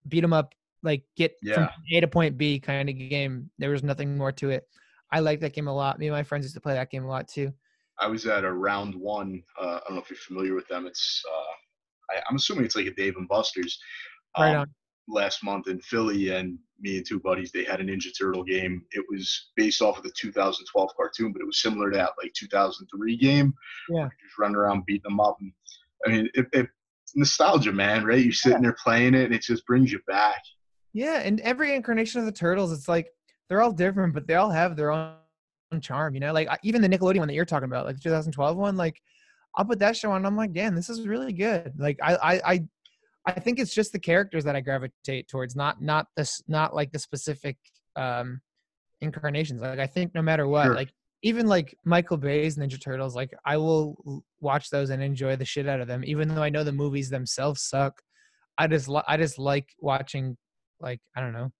[0.07, 1.53] beat 'em up, like get yeah.
[1.53, 3.49] from A to point B kind of game.
[3.57, 4.67] There was nothing more to it.
[5.11, 5.99] I like that game a lot.
[5.99, 7.53] Me and my friends used to play that game a lot too.
[7.99, 9.41] I was at a round one.
[9.59, 10.85] Uh, I don't know if you're familiar with them.
[10.85, 13.79] It's uh, I, am assuming it's like a Dave and Buster's.
[14.35, 14.67] Um, right on
[15.07, 18.83] last month in Philly, and me and two buddies they had a Ninja Turtle game.
[18.91, 22.33] It was based off of the 2012 cartoon, but it was similar to that like
[22.33, 23.53] 2003 game.
[23.89, 25.37] Yeah, just running around beating them up.
[25.39, 25.51] And,
[26.05, 26.67] I mean, it, it,
[27.15, 28.23] nostalgia, man, right?
[28.23, 28.69] You're sitting yeah.
[28.69, 30.41] there playing it, and it just brings you back.
[30.93, 33.07] Yeah, and every incarnation of the turtles, it's like
[33.49, 35.15] they're all different, but they all have their own
[35.81, 36.13] charm.
[36.13, 38.77] You know, like even the Nickelodeon one that you're talking about, like the 2012 one,
[38.77, 39.01] like
[39.55, 40.17] I'll put that show on.
[40.17, 41.73] And I'm like, damn, this is really good.
[41.77, 42.67] Like I, I, I,
[43.27, 46.91] I think it's just the characters that I gravitate towards, not not this, not like
[46.91, 47.57] the specific
[47.95, 48.41] um
[49.01, 49.61] incarnations.
[49.61, 50.75] Like I think no matter what, Sure.
[50.75, 50.89] like
[51.23, 55.67] even like Michael Bay's Ninja Turtles, like I will watch those and enjoy the shit
[55.67, 57.93] out of them, even though I know the movies themselves suck.
[58.59, 60.35] I just, li- I just like watching,
[60.79, 61.51] like I don't know,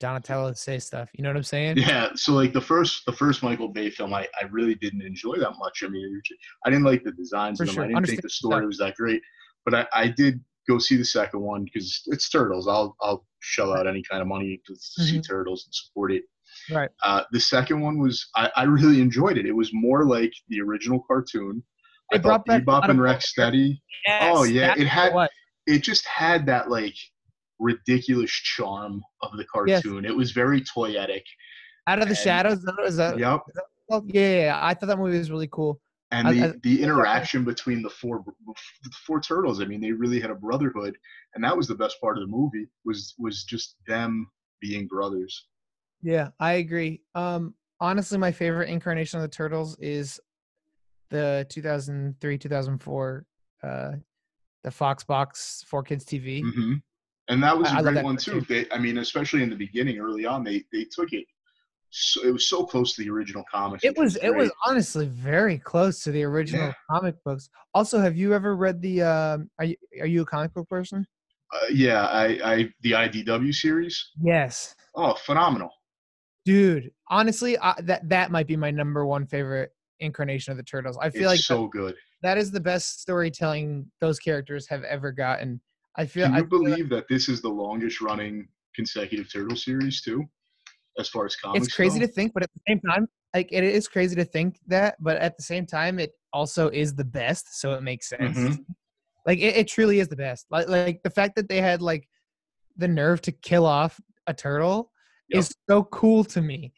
[0.00, 1.08] Donatello say stuff.
[1.14, 1.78] You know what I'm saying?
[1.78, 5.36] Yeah, so like the first the first Michael Bay film, I, I really didn't enjoy
[5.38, 5.82] that much.
[5.84, 6.20] I mean,
[6.66, 7.74] I didn't like the designs For of them.
[7.74, 7.84] sure.
[7.84, 9.22] I didn't think the story was that great.
[9.64, 12.68] But I, I did go see the second one because it's Turtles.
[12.68, 16.22] I'll I'll shell out any kind of money to see Turtles and support it.
[16.22, 16.76] Mm-hmm.
[16.76, 16.90] Right.
[17.02, 19.46] Uh, the second one was I, I really enjoyed it.
[19.46, 21.62] It was more like the original cartoon.
[22.12, 23.80] They I thought brought back Bebop and Rex Rocksteady.
[24.06, 25.30] Yes, Oh, yeah, it had- what-
[25.66, 26.94] It just had that like
[27.58, 29.82] ridiculous charm of the Yes.
[29.82, 30.04] cartoon.
[30.04, 31.22] It was very toyetic.
[31.86, 32.58] out of the and- shadows.
[32.58, 33.40] Is that, is that, Yep.
[33.90, 35.80] yeah, yeah, yeah, I thought that movie was really cool.
[36.10, 40.20] And the, I- the interaction between the four the four turtles i mean they really
[40.20, 40.96] had a brotherhood
[41.34, 44.28] and that was the best part of the movie was was just them
[44.60, 45.46] being brothers.
[46.02, 47.00] Yeah, I agree.
[47.14, 50.20] Um, honestly, my favorite incarnation of the turtles is
[51.10, 53.26] the 2003 2004
[53.62, 53.92] uh
[54.62, 56.74] the fox box for kids tv hmm
[57.28, 58.40] and that was I- a I great one too.
[58.48, 61.26] they, i mean especially in the beginning early on they they took it
[61.96, 63.80] so, it was so close to the original comic.
[63.84, 66.72] it was it was honestly very close to the original Yeah.
[66.90, 67.48] comic books.
[67.72, 71.06] Also have you ever read the um are you are you a comic book person?
[71.54, 74.10] Uh, yeah i i the idw series?
[74.20, 74.74] Yes.
[74.96, 75.70] Oh phenomenal.
[76.44, 80.98] Dude honestly I, that that might be my number one favorite incarnation of the turtles.
[81.00, 81.94] I feel it's like so good.
[82.22, 85.60] that is the best storytelling those characters have ever gotten.
[85.96, 89.32] I feel can I you feel like- believe that this is the longest running consecutive
[89.32, 90.24] turtle series too
[90.98, 92.06] as far as comics it's crazy go?
[92.06, 95.16] to think but at the same time like it is crazy to think that but
[95.18, 98.64] at the same time it also is the best so it makes sense Mhm.
[99.26, 102.08] like it, it truly is the best like like the fact that they had like
[102.76, 104.90] the nerve to kill off a turtle
[105.28, 105.40] Yep.
[105.40, 106.72] is so cool to me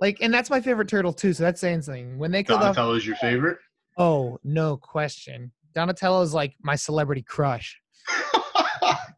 [0.00, 2.74] like and that's my favorite turtle too so that's saying something when they killed off
[2.76, 3.58] donatello is your favorite
[3.98, 7.78] oh no question donatello is like my celebrity crush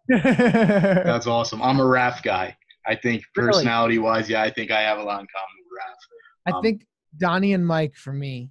[0.09, 1.63] That's awesome.
[1.63, 2.57] I'm a Raph guy.
[2.87, 3.49] I think Really?
[3.49, 6.57] personality wise, yeah, I think I have a lot in common with Raph.
[6.57, 8.51] Um, think donnie and mike for me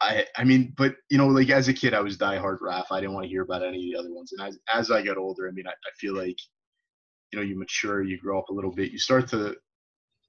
[0.00, 2.86] I I mean, but you know, like as a kid, I was diehard Raph.
[2.90, 4.32] I didn't want to hear about any of the other ones.
[4.32, 6.38] And as as I got older, I mean, I, I feel like
[7.32, 9.56] you know, you mature, you grow up a little bit, you start to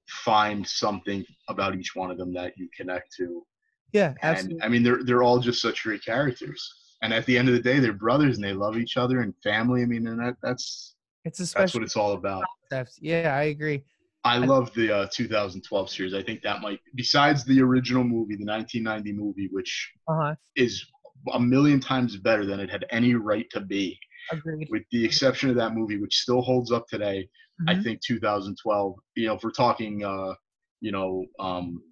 [0.08, 3.44] find something about each one of them that you connect to.
[3.92, 6.62] yeah And absolutely I mean, they're they're all just such great characters.
[7.02, 9.34] And at the end of the day, they're brothers and they love each other and
[9.42, 9.82] family.
[9.82, 12.44] I mean, and that that's it's a that's what it's all about.
[12.70, 13.82] concept yeah i agree
[14.24, 16.14] I love the uh, 2012 series.
[16.14, 20.84] I think that might, besides the original movie, the 1990 movie, which uh-huh is
[21.32, 23.98] a million times better than it had any right to be,
[24.30, 27.28] agreed with the exception of that movie, which still holds up today.
[27.66, 27.82] I Mhm.
[27.82, 28.94] think 2012.
[29.16, 30.34] You know, if we're talking, uh,
[30.80, 31.82] you know, um,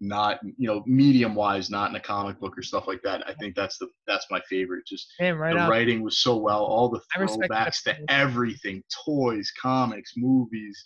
[0.00, 3.26] not you know, medium wise, not in a comic book or stuff like that.
[3.28, 4.86] I think that's the that's my favorite.
[4.86, 6.64] Just Damn, right the writing was so well.
[6.64, 10.82] All the I respect that throwbacks to everything, toys, comics, movies.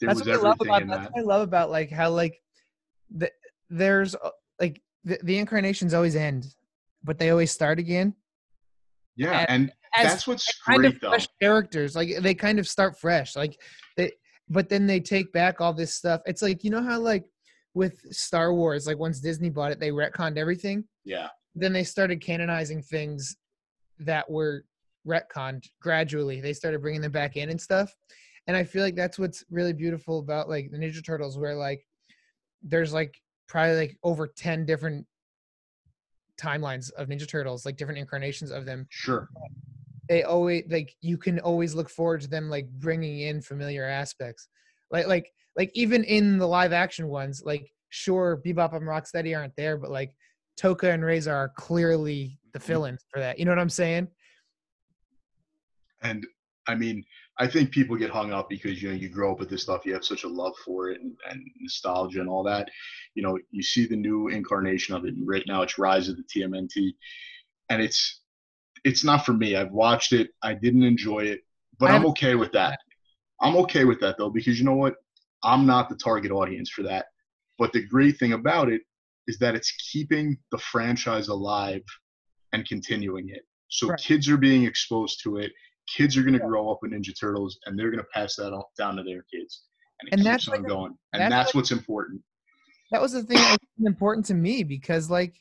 [0.00, 1.12] There that's was what I love everything about in that's that.
[1.12, 2.40] what I love about like how like
[3.10, 3.30] the,
[3.70, 6.46] there's uh, like the, the incarnations always end,
[7.02, 8.14] but they always start again.
[9.16, 11.10] Yeah, and and as that's what's Kind great of though.
[11.10, 13.58] fresh characters, like they kind of start fresh, like
[13.96, 14.12] they,
[14.48, 16.20] but then they take back all this stuff.
[16.26, 17.24] It's like you know how like
[17.78, 20.82] with Star Wars, like once Disney bought it, they retconned everything.
[21.04, 23.36] Yeah, Then they started canonizing things
[24.00, 24.64] that were
[25.06, 26.40] retconned gradually.
[26.40, 27.94] They started bringing them back in and stuff.
[28.48, 31.86] And I feel like that's what's really beautiful about like the Ninja Turtles, where like
[32.62, 33.14] there's like
[33.46, 35.06] probably like over 10 different
[36.36, 38.88] timelines of Ninja Turtles, like different incarnations of them.
[38.90, 39.28] sure.
[40.08, 44.48] They always like you can always look forward to them like bringing in familiar aspects.
[44.90, 49.56] Like like like even in the live action ones, like sure Bebop and Rocksteady aren't
[49.56, 50.14] there, but like
[50.58, 52.66] Tokka and Rahzar are clearly the mm-hmm.
[52.66, 53.38] fill-ins for that.
[53.38, 54.08] You know what I'm saying?
[56.02, 56.24] And
[56.68, 57.04] I mean,
[57.40, 59.84] I think people get hung up because you know you grow up with this stuff,
[59.84, 62.68] you have such a love for it and, and nostalgia and all that.
[63.14, 66.16] You know, you see the new incarnation of it, and right now it's Rise of
[66.16, 66.92] the TMNT,
[67.68, 68.20] and it's
[68.84, 69.56] it's not for me.
[69.56, 71.40] I've watched it, I didn't enjoy it,
[71.80, 72.78] but I'm okay with that.
[73.40, 74.94] I'm okay with that though because you know what?
[75.44, 77.06] I'm not the target audience for that.
[77.58, 78.82] But the great thing about it
[79.26, 81.82] is that it's keeping the franchise alive
[82.52, 83.42] and continuing it.
[83.68, 83.98] So Right.
[84.00, 85.52] kids are being exposed to it.
[85.96, 88.52] Kids are going to grow up with Ninja Turtles and they're going to pass that
[88.52, 89.62] on, down to their kids.
[90.00, 90.94] and it And keeps that's on like going.
[91.12, 92.22] And that's that's, like- what's important.
[92.90, 95.34] that was the thing that was important to me because like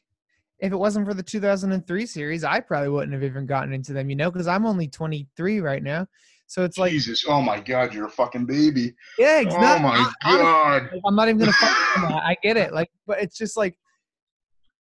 [0.59, 4.09] if it wasn't for the 2003 series i probably wouldn't have even gotten into them
[4.09, 6.05] you know because i'm only 23 right now
[6.49, 8.95] so it's like Jesus, oh my God, you're a fucking baby.
[9.19, 10.83] yeah it's Oh my honestly, God.
[10.93, 12.21] like, i'm not even gonna fuck that.
[12.25, 13.75] i get it like but it's just like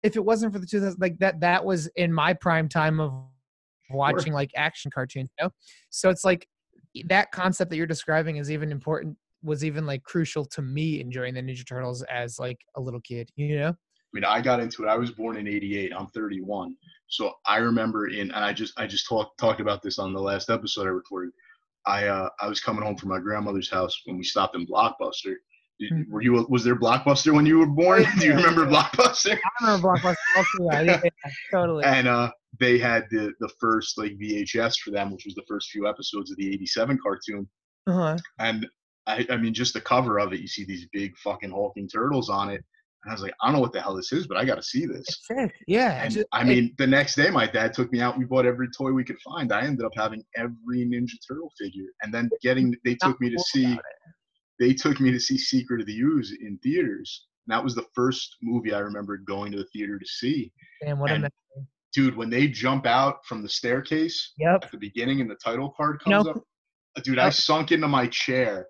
[0.03, 3.11] if it wasn't for the 2000 like that that was in my prime time of
[3.89, 5.51] watching like action cartoons you know
[5.89, 6.47] so it's like
[7.05, 11.33] that concept that you're describing is even important was even like crucial to me enjoying
[11.33, 14.83] the ninja turtles as like a little kid you know I mean, I got into
[14.83, 14.87] it.
[14.87, 15.91] I was born in '88.
[15.93, 16.75] I'm 31,
[17.07, 20.19] so I remember in, and I just, I just talked talked about this on the
[20.21, 21.33] last episode I recorded.
[21.87, 25.35] I, uh, I was coming home from my grandmother's house when we stopped in Blockbuster.
[25.79, 26.09] Did- Mhm.
[26.09, 26.45] Were you?
[26.49, 28.01] Was there Blockbuster when you were born?
[28.01, 28.71] yeah, Do you remember yeah.
[28.89, 29.37] Blockbuster?
[29.61, 30.15] I remember Blockbuster.
[31.03, 31.09] Yeah,
[31.51, 31.83] totally.
[31.85, 35.69] And uh, they had the the first like VHS for them, which was the first
[35.69, 37.47] few episodes of the '87 cartoon.
[37.85, 38.17] Uh-huh.
[38.39, 38.67] And
[39.05, 42.29] I, I mean, just the cover of it, you see these big fucking hulking turtles
[42.29, 42.65] on it.
[43.03, 44.55] And I was like, I don't know what the hell this is, but I got
[44.55, 45.05] to see this.
[45.67, 46.03] Yeah.
[46.03, 48.17] And I mean, the next day, my dad took me out.
[48.17, 49.53] We bought every toy we could find.
[49.53, 52.75] I ended up having every Ninja Turtle figure, and then getting.
[52.83, 53.77] They took me to see.
[54.59, 57.27] They took me to see Secret of the Ooze in theaters.
[57.47, 60.51] And that was the first movie I remembered going to the theater to see.
[60.81, 61.31] damn, what a and- mess.
[61.93, 64.65] Dude, when they jump out from the staircase Yep.
[64.65, 66.37] at the beginning and the title card comes up,
[66.95, 68.67] uh, dude, I sunk into my chair.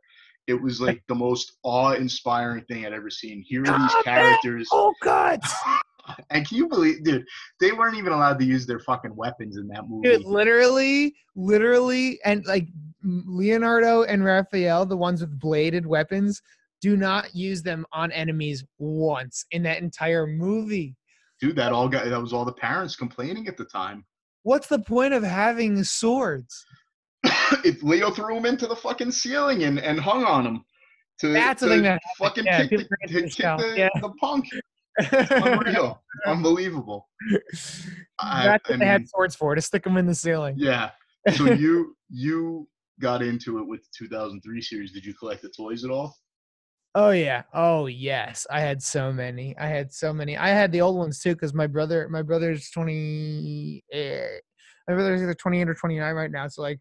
[0.48, 3.44] It was like the most awe-inspiring thing I'd ever seen.
[3.46, 4.68] Here are these characters.
[4.72, 5.42] Oh God.
[6.30, 7.26] And can you believe, dude?
[7.60, 10.08] They weren't even allowed to use their fucking weapons in that movie.
[10.08, 12.68] Dude, literally, literally, and like
[13.04, 16.42] Leonardo and Raphael, the ones with bladed weapons,
[16.82, 20.96] do not use them on enemies once in that entire movie.
[21.42, 24.06] Dude, that all got that was all the parents complaining at the time.
[24.44, 26.66] What's the point of having swords?
[27.64, 30.64] if Leo threw him into the fucking ceiling and, and hung on him
[31.20, 33.90] to, That's the to thing that fucking Yeah, kick, the, to kick the, Yeah.
[34.02, 34.46] the punk.
[35.32, 37.08] Unreal, unbelievable.
[38.20, 40.56] I- That's what I they had swords for to stick them in the ceiling.
[40.58, 40.92] Yeah.
[41.36, 42.68] So you you
[43.00, 44.92] got into it with the 2003 series.
[44.92, 46.16] Did you collect the toys at all?
[46.96, 47.44] Oh yeah.
[47.54, 48.48] Oh yes.
[48.50, 49.56] I had so many.
[49.60, 50.36] I had so many.
[50.36, 53.84] I had the old ones too because my brother, my brother's twenty.
[53.92, 54.26] Eh,
[54.88, 56.48] my brother's either twenty eight or twenty nine right now.
[56.48, 56.80] So like,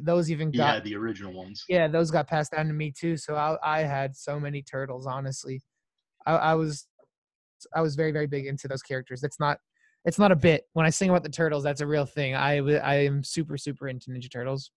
[0.00, 1.64] those even Yeah, the original ones.
[1.68, 3.16] yeah, those got passed down to me too.
[3.16, 5.06] So I I had so many turtles.
[5.06, 5.62] Honestly,
[6.26, 6.86] I, I was
[7.74, 9.20] I was very very big into those characters.
[9.20, 9.58] That's not
[10.04, 10.64] it's not a bit.
[10.72, 12.34] When I sing about the turtles, that's a real thing.
[12.34, 14.70] I I am super super into Ninja Turtles.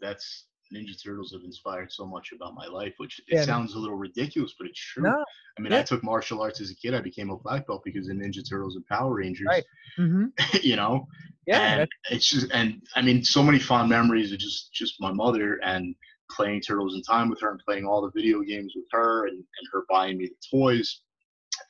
[0.00, 3.78] That's Ninja Turtles have inspired so much about my life, which it Yeah, sounds a
[3.78, 5.02] little ridiculous, but it's true.
[5.04, 5.24] No.
[5.58, 6.94] I mean, I took martial arts as a kid.
[6.94, 9.46] I became a black belt because of Ninja Turtles and Power Rangers.
[9.48, 9.64] Right.
[9.98, 10.26] Mm-hmm.
[10.62, 11.06] you know,
[11.46, 11.80] Yeah.
[11.80, 15.58] and it's just and I mean so many fond memories of just just my mother
[15.64, 15.94] and
[16.30, 19.36] playing Turtles in Time with her and playing all the video games with her and,
[19.36, 21.00] and her buying me the toys.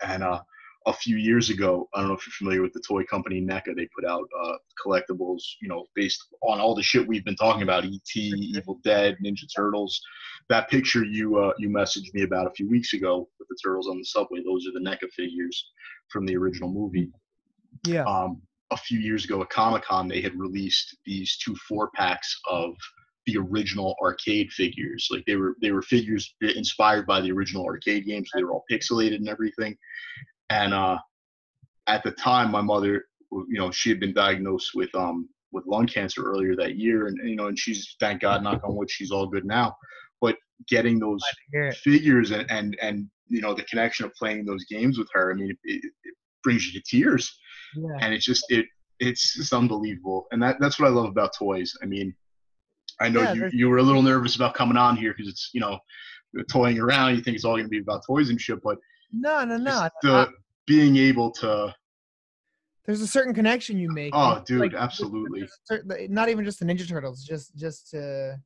[0.03, 0.43] And uh,
[0.87, 3.77] a few years ago, I don't know if you're familiar with the toy company NECA,
[3.77, 7.63] they put out uh, collectibles, you know, based on all the shit we've been talking
[7.63, 8.21] about, E.T.,
[8.57, 10.01] Evil Dead, Ninja Turtles.
[10.49, 13.89] That picture you uh, you messaged me about a few weeks ago with the turtles
[13.89, 15.71] on the subway, those are the NECA figures
[16.09, 17.11] from the original movie
[17.87, 18.05] yeah.
[18.05, 18.41] um,
[18.71, 22.75] a few years ago at Comic Con, they had released these two four packs of
[23.27, 25.09] the original arcade figures.
[25.11, 28.31] Like they were they were figures inspired by the original arcade games.
[28.35, 29.77] They were all pixelated and everything.
[30.51, 30.99] And uh,
[31.87, 35.87] at the time, my mother, you know, she had been diagnosed with um with lung
[35.87, 39.11] cancer earlier that year, and you know, and she's thank God, knock on wood, she's
[39.11, 39.75] all good now.
[40.21, 40.37] But
[40.69, 41.21] getting those
[41.75, 45.35] figures and and and you know the connection of playing those games with her, I
[45.35, 45.59] mean, it,
[46.05, 47.31] it brings you to tears
[47.77, 47.99] Yeah.
[48.01, 48.67] and it's just it
[48.99, 52.15] it's just unbelievable and that that's what i love about toys i mean
[52.99, 55.51] i know Yeah, you, you were a little nervous about coming on here because it's
[55.53, 55.79] you know
[56.51, 58.79] toying around you think it's all going to be about toys and shit but
[59.13, 59.87] No, no, no.
[60.03, 60.29] the
[60.71, 61.75] being able to
[62.87, 64.15] there's a certain connection you make.
[64.17, 65.49] Oh, dude, like, absolutely.
[65.65, 68.41] certain- not even just the Ninja Turtles, just just to,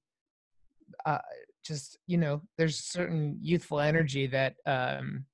[1.07, 1.19] uh,
[1.63, 5.27] just you know, there's certain youthful energy that um,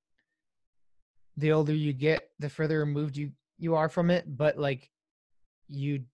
[1.36, 4.24] the older you get, the further removed you you are from it.
[4.26, 4.90] But like,
[5.68, 6.04] you,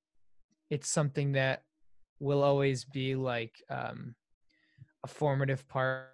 [0.71, 1.65] it's something that
[2.21, 4.15] will always be like um,
[5.05, 6.07] a formative part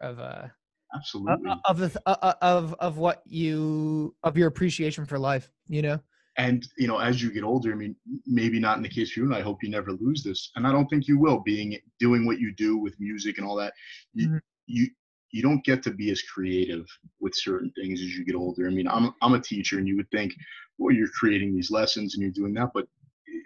[0.00, 0.48] of uh uh,
[0.94, 5.50] absolutely of the th- uh, uh, of of what you of your appreciation for life.
[5.68, 6.00] You know.
[6.38, 7.94] and you know as you get older i mean
[8.26, 10.66] maybe not in the case for you and i hope you never lose this and
[10.66, 13.72] i don't think you will being doing what you do with music and all that
[14.14, 14.40] you Mhm.
[14.66, 14.88] you
[15.30, 16.86] you don't get to be as creative
[17.20, 19.96] with certain things as you get older i mean i'm i'm a teacher and you
[19.96, 20.32] would think
[20.78, 22.86] well you're creating these lessons and you're doing that but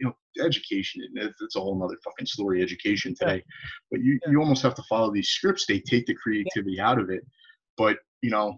[0.01, 1.03] you know education.
[1.15, 3.29] It's, it's a whole nother fucking story, education Yeah.
[3.29, 3.45] today.
[3.91, 4.33] But you Yeah.
[4.33, 5.67] you almost have to follow these scripts.
[5.67, 7.23] They take the creativity out of it.
[7.77, 8.57] But you know,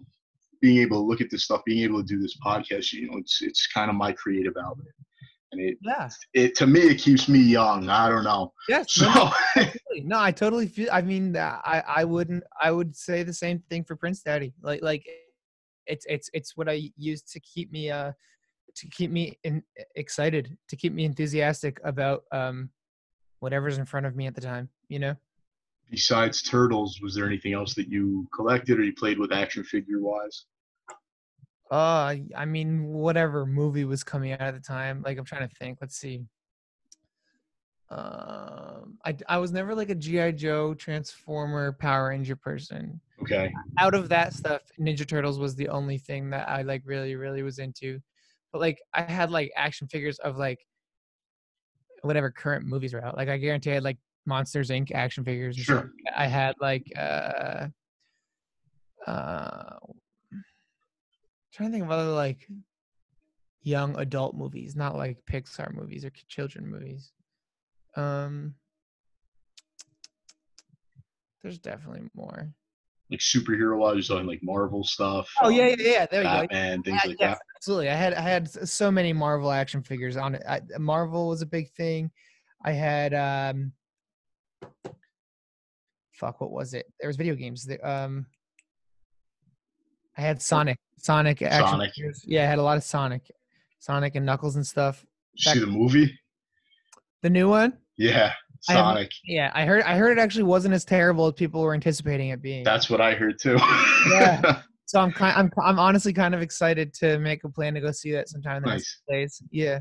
[0.61, 3.17] being able to look at this stuff, being able to do this podcast, you know,
[3.17, 4.87] it's it's kind of my creative outlet.
[5.51, 6.09] And it, Yeah.
[6.33, 7.87] it to me, it keeps me young.
[7.89, 8.51] I don't know.
[8.67, 8.93] Yes.
[8.93, 9.31] So no,
[10.03, 10.89] No, I totally feel.
[10.91, 12.43] I mean, uh, I I wouldn't.
[12.61, 14.53] I would say the same thing for Prince Daddy.
[14.61, 15.05] Like like,
[15.87, 18.11] it's it's it's what I use to keep me uh
[18.75, 19.63] to keep me in,
[19.95, 22.69] excited, to keep me enthusiastic about um
[23.39, 24.69] whatever's in front of me at the time.
[24.89, 25.15] You know.
[25.89, 30.01] besides turtles, was there anything else that you collected or you played with action figure
[30.01, 30.45] wise?
[31.71, 35.01] Uh, I mean, whatever movie was coming out at the time.
[35.03, 35.79] Like, I'm trying to think.
[35.81, 36.23] Let's see.
[37.89, 42.99] Um, I I was never like a GI Joe, Transformer, Power Ranger person.
[43.21, 43.53] Okay.
[43.79, 47.43] out of that stuff, Ninja Turtles was the only thing that I like really, really
[47.43, 47.99] was into.
[48.55, 50.65] But like I had like action figures of like
[52.03, 53.17] whatever current movies were out.
[53.17, 54.93] Like I guarantee I had like Monsters Inc.
[54.93, 55.57] action figures.
[55.57, 55.91] Sure.
[56.15, 57.67] I had like uh
[59.05, 59.75] uh
[61.51, 62.47] trying to think of other like
[63.61, 67.11] young adult movies, not like Pixar movies or children movies.
[67.97, 68.55] Um
[71.41, 72.53] there's definitely more.
[73.11, 75.29] Like superhero wise, talking like Marvel stuff.
[75.39, 76.05] Oh um, yeah, yeah, yeah.
[76.07, 76.41] There we go.
[76.41, 77.41] Batman, things Yeah, like yes, that.
[77.55, 77.89] absolutely.
[77.89, 80.43] I had I had so many Marvel action figures on it.
[80.49, 82.09] I, Marvel was a big thing.
[82.63, 83.73] I had um,
[86.13, 86.91] fuck, what was it?
[86.99, 87.65] There was video games.
[87.65, 88.25] The, um,
[90.17, 91.93] I had Sonic, Sonic action Sonic.
[91.93, 92.23] figures.
[92.25, 93.29] Yeah, I had a lot of Sonic,
[93.79, 95.05] Sonic and Knuckles and stuff.
[95.37, 96.19] Did you see the movie?
[97.21, 97.77] The new one.
[97.97, 98.33] Yeah,
[98.69, 99.11] I Sonic.
[99.25, 99.83] Yeah, I heard.
[99.83, 102.63] I heard it actually wasn't as terrible as people were anticipating it being.
[102.63, 103.57] That's what I heard too.
[104.09, 104.61] Yeah.
[104.85, 105.35] so I'm kind.
[105.37, 105.51] I'm.
[105.63, 108.63] I'm honestly kind of excited to make a plan to go see that sometime in
[108.63, 109.17] the next nice.
[109.19, 109.41] days.
[109.51, 109.79] Yeah.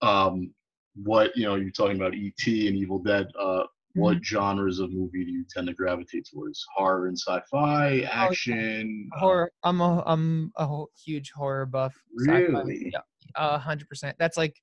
[0.00, 0.52] Um,
[0.94, 3.26] what you know, you're talking about ET and Evil Dead.
[3.38, 4.22] Uh, what Mm-hmm.
[4.24, 6.64] genres of movie do you tend to gravitate towards?
[6.76, 9.10] Horror and sci-fi, action.
[9.14, 12.90] uh, horror i'm a i'm a huge horror buff sci-fi, Really?
[12.90, 13.00] yeah
[13.36, 14.56] a hundred percent that's like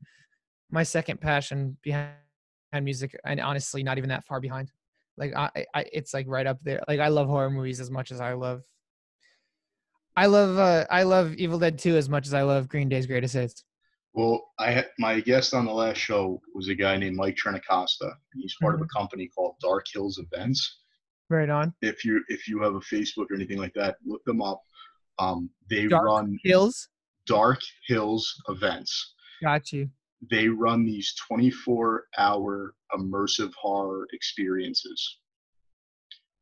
[0.71, 2.09] my second passion behind
[2.73, 4.71] music and honestly not even that far behind
[5.17, 8.11] like I, I it's like right up there like i love horror movies as much
[8.11, 8.61] as i love
[10.15, 13.05] i love uh i love evil dead 2 as much as i love green day's
[13.07, 13.63] greatest hits
[14.13, 18.11] Well, I had my guest on the last show was a guy named Mike Trinacosta.
[18.33, 18.99] He's part of a Mm-hmm.
[18.99, 20.79] company called Dark Hills Events.
[21.29, 24.41] right on If you if you have a Facebook or anything like that, look them
[24.41, 24.61] up.
[25.19, 26.89] Um, they Dark run Hills
[27.27, 29.13] Dark Hills Events.
[29.43, 29.89] got you
[30.29, 35.19] They run these 24 hour immersive horror experiences.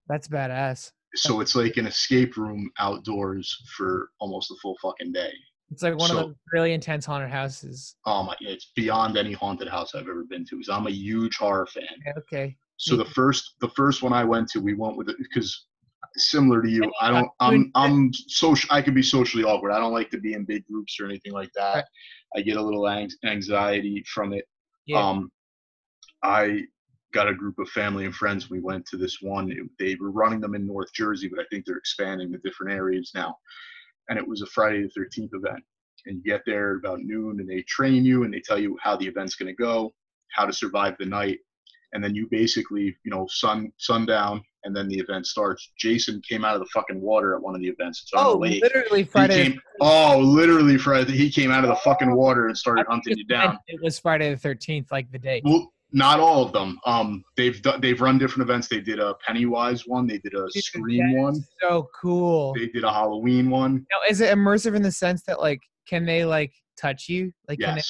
[0.08, 5.34] that's badass So it's like an escape room outdoors for almost a full fucking day.
[5.72, 8.36] it's like one So- of the really intense haunted houses Oh my!
[8.40, 10.56] It's beyond any haunted house I've ever been to.
[10.58, 11.84] 'cause I'm a huge horror fan.
[12.08, 12.58] okay, okay.
[12.78, 15.66] So the first the first one I went to, we went with it because
[16.20, 19.72] similar to you, I don't I'm I'm social I can be socially awkward.
[19.72, 21.88] I don't like to be in big groups or anything like that.
[22.36, 22.88] I get a little
[23.24, 24.46] anxiety from it.
[24.86, 25.32] yeah Um
[26.24, 26.64] I
[27.14, 28.50] got a group of family and friends.
[28.50, 29.52] We went to this one.
[29.52, 32.74] It- They were running them in North Jersey, but I think they're expanding to different
[32.74, 33.38] areas now.
[34.10, 35.64] And it was a Friday the 13th event.
[36.06, 38.96] And you get there about noon and they train you and they tell you how
[38.96, 39.94] the event's going to go,
[40.32, 41.40] how to survive the night.
[41.94, 45.72] And then you basically, you know, sun sundown and then the event starts.
[45.78, 48.02] Jason came out of the fucking water at one of the events.
[48.04, 51.14] It's oh literally friday came, oh, literally Friday.
[51.14, 53.58] He came out of the fucking water and started hunting you down.
[53.68, 55.42] It was Friday the thirteenth, like the day.
[55.44, 56.78] Well, not all of them.
[56.86, 58.68] Um, they've done, they've run different events.
[58.68, 60.06] They did a Pennywise one.
[60.06, 61.42] They did a Scream one.
[61.62, 62.54] So cool.
[62.54, 63.86] They did a Halloween one.
[63.90, 67.32] Now, is it immersive in the sense that like, can they like touch you?
[67.48, 67.82] Like, can they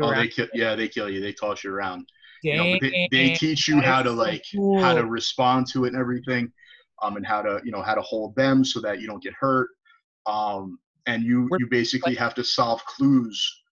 [0.00, 0.48] Oh, they kill.
[0.54, 1.20] Yeah, they kill you.
[1.20, 2.06] They toss you around.
[2.42, 4.44] You know, they, they teach you that how is to so like
[4.82, 6.52] how to respond to it and everything,
[7.02, 9.34] um, and how to you know how to hold them so that you don't get
[9.38, 9.68] hurt.
[10.26, 13.62] Um, and you We're- you basically have to solve clues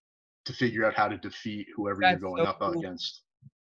[0.45, 2.79] to figure out how to defeat whoever That's you're going so up cool.
[2.79, 3.23] against.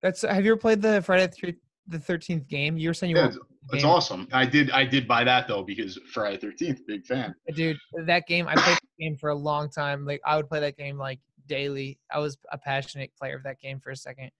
[0.01, 0.21] That's.
[0.21, 1.55] Have you ever played the Friday the
[1.87, 2.77] the thirteenth game?
[2.77, 3.39] You were saying you Yeah, were it's,
[3.73, 4.27] it's awesome.
[4.31, 7.33] I did I did buy that though because Friday Thirteenth, big fan.
[7.55, 7.77] dude.
[8.05, 10.05] That game, I played the game for a long time.
[10.05, 11.99] Like, I would play that game like daily.
[12.11, 14.31] I was a passionate player of that game for a second.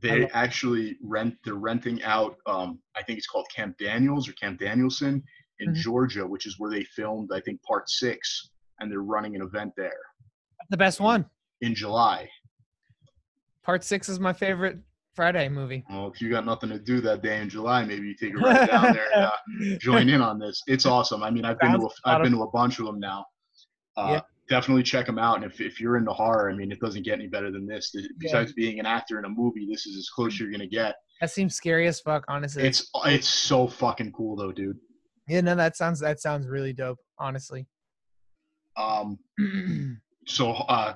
[0.00, 4.58] They actually rent they're renting out um, I think it's called Camp Daniels or Camp
[4.60, 5.22] Danielson
[5.60, 5.74] in Mhm.
[5.74, 9.72] Georgia, which is where they filmed I think part six, and they're running an event
[9.76, 10.00] there
[10.70, 11.26] The best one.
[11.60, 12.28] in July.
[13.62, 14.78] Part six is my favorite
[15.14, 15.84] Friday movie.
[15.90, 18.38] Well, if you got nothing to do that day in July, maybe you take a
[18.38, 20.62] ride down there and uh, join in on this.
[20.68, 21.22] It's awesome.
[21.24, 23.26] I mean, I've been to a, I've been to a bunch of them now.
[23.96, 25.36] Uh, definitely check him out.
[25.36, 27.94] And if, if you're into horror, I mean, it doesn't get any better than this.
[28.18, 30.96] Besides being an actor in a movie, this is as close you're gonna get.
[31.20, 32.64] That seems scary as fuck, honestly.
[32.64, 34.78] It's it's so fucking cool though, dude.
[35.28, 37.66] yeah, no, that sounds that sounds really dope, honestly.
[38.76, 39.18] Um,
[40.26, 40.94] so uh,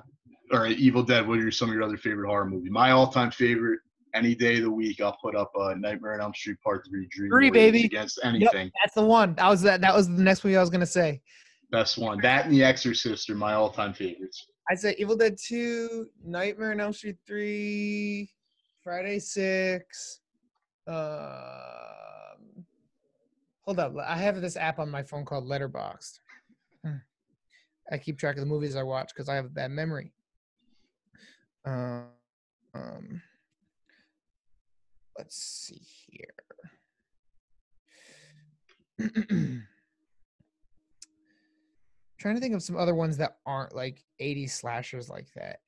[0.51, 1.27] all right, Evil Dead.
[1.27, 2.69] What are some of your other favorite horror movie?
[2.69, 3.79] My all-time favorite.
[4.15, 7.07] Any day of the week, I'll put up uh, Nightmare on Elm Street Part Three.
[7.09, 7.83] Dream Three, baby.
[7.85, 8.69] against anything.
[8.83, 9.33] That's the one.
[9.35, 9.81] That was that.
[9.81, 11.19] That was the next movie I was gonna say.
[11.73, 12.21] Best one.
[12.21, 14.45] That and The Exorcist are my all-time favorites.
[14.69, 18.29] I say Evil Dead Two, Nightmare on Elm Street Three,
[18.83, 20.19] Friday Six.
[20.87, 22.63] Um,
[23.65, 26.19] hold up, I have this app on my phone called Letterboxd.
[26.85, 26.97] Hmm.
[27.91, 30.13] I keep track of the movies I watch because I have a bad memory.
[31.65, 32.05] Um,
[32.75, 33.19] um,
[35.17, 36.35] let's see here.
[42.23, 45.59] trying to think of some other ones that aren't like 80s slashers like that.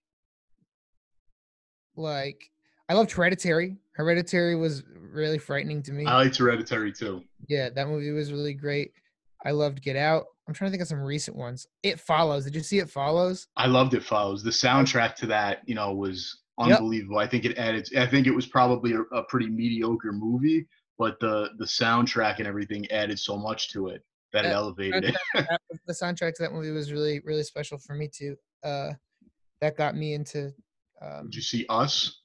[1.96, 2.50] Like,
[2.90, 3.78] I loved Hereditary.
[3.94, 6.06] Hereditary was really frightening to me.
[6.06, 7.24] I liked Hereditary too.
[7.48, 8.92] Yeah, that movie was really great.
[9.46, 10.26] I loved Get Out.
[10.48, 11.68] I'm trying to think of some recent ones.
[11.84, 12.46] It Follows.
[12.46, 13.48] Did you see It Follows?
[13.58, 14.44] I loved It Follows.
[14.44, 16.80] The soundtrack to that, you know, was Yep.
[16.80, 17.18] unbelievable.
[17.18, 17.90] I think it added.
[17.98, 20.66] I think it was probably a, a pretty mediocre movie,
[20.98, 24.02] but the the soundtrack and everything added so much to it
[24.36, 25.16] that elevated it.
[25.34, 28.36] That was- the soundtrack to that movie was really, really special for me too.
[28.64, 28.92] Uh,
[29.62, 30.52] that got me into
[31.02, 32.22] um, Did you see Us?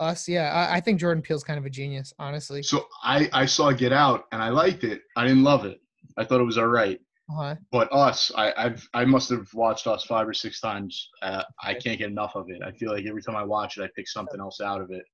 [0.00, 0.28] us.
[0.28, 2.62] Yeah, I, I think Jordan Peele's kind of a genius, honestly.
[2.62, 5.00] So I I saw Get Out and I liked it.
[5.16, 5.80] I didn't love it.
[6.16, 7.00] I thought it was all right.
[7.30, 7.56] Uh-huh.
[7.72, 11.08] But Us, I I've I must have watched Us five or six times.
[11.22, 12.62] Uh, I can't get enough of it.
[12.64, 15.04] I feel like every time I watch it, I pick something else out of it.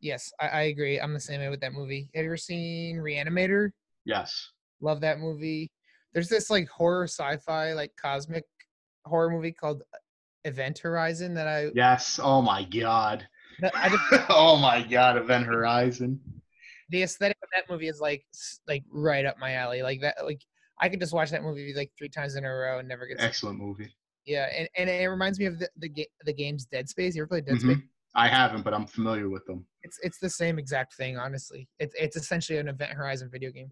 [0.00, 0.98] Yes, I, I agree.
[1.00, 2.08] I'm the same way with that movie.
[2.14, 3.70] Have you ever seen Reanimator?
[4.04, 4.50] Yes.
[4.80, 5.70] Love that movie.
[6.14, 8.44] There's this like horror sci-fi like cosmic
[9.04, 9.82] horror movie called
[10.44, 12.20] Event Horizon that I Yes.
[12.22, 13.26] Oh my God.
[13.74, 15.16] I just, oh my God.
[15.16, 16.20] Event Horizon.
[16.90, 18.24] the aesthetic of that movie is like
[18.68, 19.82] like right up my alley.
[19.82, 20.42] Like that like
[20.80, 23.18] I could just watch that movie like three times in a row and never get
[23.18, 23.26] sick.
[23.28, 23.94] Excellent movie.
[24.24, 27.14] Yeah, and, and it reminds me of the the, ga- the game's Dead Space.
[27.16, 27.72] You ever played Dead Mhm.
[27.74, 27.82] Space?
[28.14, 29.64] I haven't, but I'm familiar with them.
[29.82, 31.68] It's it's the same exact thing, honestly.
[31.78, 33.70] It's it's essentially an Event Horizon video game.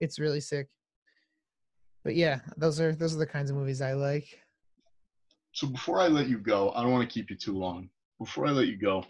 [0.00, 0.68] It's really sick.
[2.04, 4.40] But yeah, those are those are the kinds of movies I like.
[5.52, 7.88] So before I let you go, I don't want to keep you too long.
[8.18, 9.04] Before I let you go,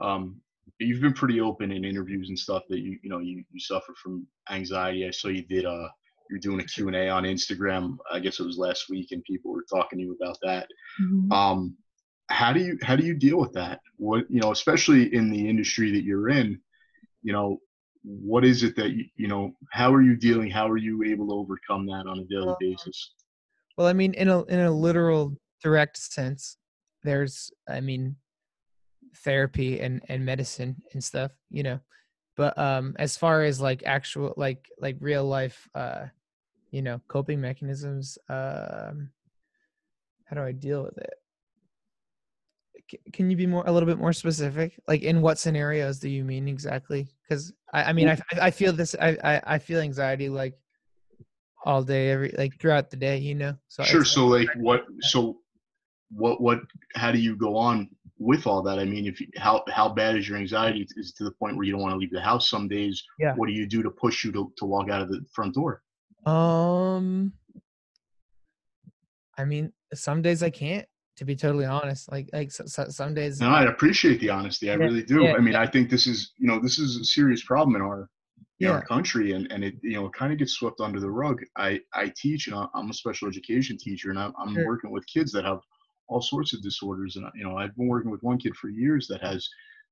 [0.00, 0.40] um,
[0.78, 3.94] you've been pretty open in interviews and stuff that you you know you, you suffer
[4.02, 5.06] from anxiety.
[5.06, 5.88] I saw you did uh
[6.30, 7.96] you're doing a Q and A on Instagram.
[8.10, 10.66] I guess it was last week, and people were talking to you about that.
[11.32, 11.76] Um,
[12.28, 13.80] how do you how do you deal with that?
[13.96, 16.60] What you know, especially in the industry that you're in,
[17.22, 17.60] you know,
[18.04, 19.52] what is it that you you know?
[19.72, 20.50] How are you dealing?
[20.50, 23.12] How are you able to overcome that on a daily Well, basis?
[23.76, 26.58] Well, I mean, in a in a literal direct sense,
[27.02, 28.16] there's I mean,
[29.16, 31.80] therapy and and medicine and stuff, you know.
[32.36, 36.06] But um, as far as like actual like like real life, uh,
[36.70, 39.10] you know, coping mechanisms, um,
[40.24, 41.14] how do I deal with it?
[43.12, 44.78] Can you be more a little bit more specific?
[44.86, 47.08] Like, in what scenarios do you mean exactly?
[47.22, 48.94] Because I, I mean, I, I feel this.
[49.00, 50.54] I, I I feel anxiety like
[51.64, 53.18] all day, every like throughout the day.
[53.18, 53.54] You know.
[53.68, 54.04] So Sure.
[54.04, 54.84] So like what?
[55.00, 55.38] So
[56.10, 56.40] what?
[56.40, 56.60] What?
[56.94, 58.78] How do you go on with all that?
[58.78, 60.86] I mean, if you, how how bad is your anxiety?
[60.96, 63.02] Is it to the point where you don't want to leave the house some days?
[63.18, 63.34] Yeah.
[63.34, 65.82] What do you do to push you to to walk out of the front door?
[66.26, 67.32] Um,
[69.36, 70.86] I mean, some days I can't.
[71.16, 73.40] To be totally honest, like like so, so, some days.
[73.40, 74.68] No, I appreciate the honesty.
[74.68, 75.24] I Yeah, really do.
[75.24, 77.82] yeah, I mean, I think this is you know this is a serious problem in
[77.82, 78.08] our
[78.58, 78.72] in Yeah.
[78.72, 81.40] our country, and and it you know kind of gets swept under the rug.
[81.56, 84.64] I I teach, and I'm a special education teacher, and I'm, I'm Sure.
[84.64, 85.60] working with kids that have
[86.08, 89.06] all sorts of disorders, and you know I've been working with one kid for years
[89.06, 89.48] that has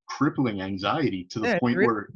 [0.09, 1.87] crippling anxiety to the Yeah, point really?
[1.87, 2.09] where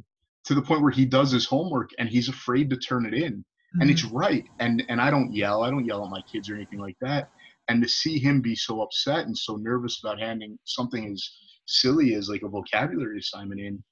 [0.44, 3.42] to the point where he does his homework and he's afraid to turn it in
[3.80, 4.12] and it's Mhm.
[4.12, 6.96] right and and i don't yell i don't yell at my kids or anything like
[7.00, 7.28] that
[7.68, 11.30] and to see him be so upset and so nervous about handing something as
[11.66, 13.82] silly as like a vocabulary assignment in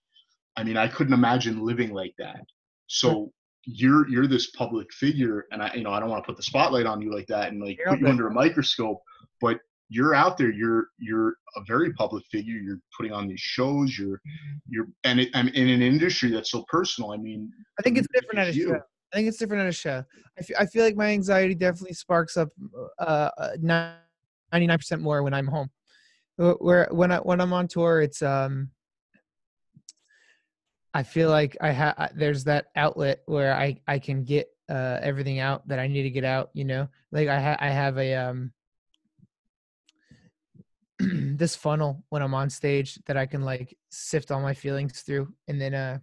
[0.56, 2.40] i mean i couldn't imagine living like that
[2.86, 3.30] so
[3.64, 6.42] you're you're this public figure and i you know i don't want to put the
[6.42, 9.02] spotlight on you like that and like put you under a microscope
[9.40, 9.58] but
[9.88, 14.16] you're out there you're you're a very public figure you're putting on these shows you're
[14.26, 14.60] Mhm.
[14.68, 18.08] you're and it, I'm in an industry that's so personal i mean I think it's
[18.14, 18.80] different at a show.
[19.12, 20.04] I think it's different on a show.
[20.38, 22.48] I fe- I feel like my anxiety definitely sparks up
[22.98, 25.70] uh ninety nine percent more when I'm home.
[26.36, 28.70] Where when I when I'm on tour, it's um.
[30.94, 35.40] I feel like I have there's that outlet where I I can get uh everything
[35.40, 36.50] out that I need to get out.
[36.54, 38.52] You know, like I ha- I have a um
[41.36, 45.32] this funnel when I'm on stage that I can like sift all my feelings through,
[45.48, 45.98] and then uh,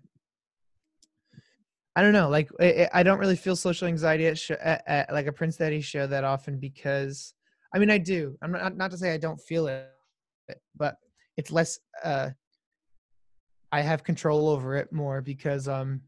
[1.95, 5.27] I don't know, like I, don't really feel social anxiety at, show, at, at like
[5.27, 7.35] a Prince Daddy show that often because
[7.73, 8.35] I mean I do.
[8.41, 9.89] I'm not not to say I don't feel it,
[10.75, 10.95] but
[11.37, 11.79] it's less.
[12.03, 12.31] uh
[13.71, 16.01] I have control over it more because um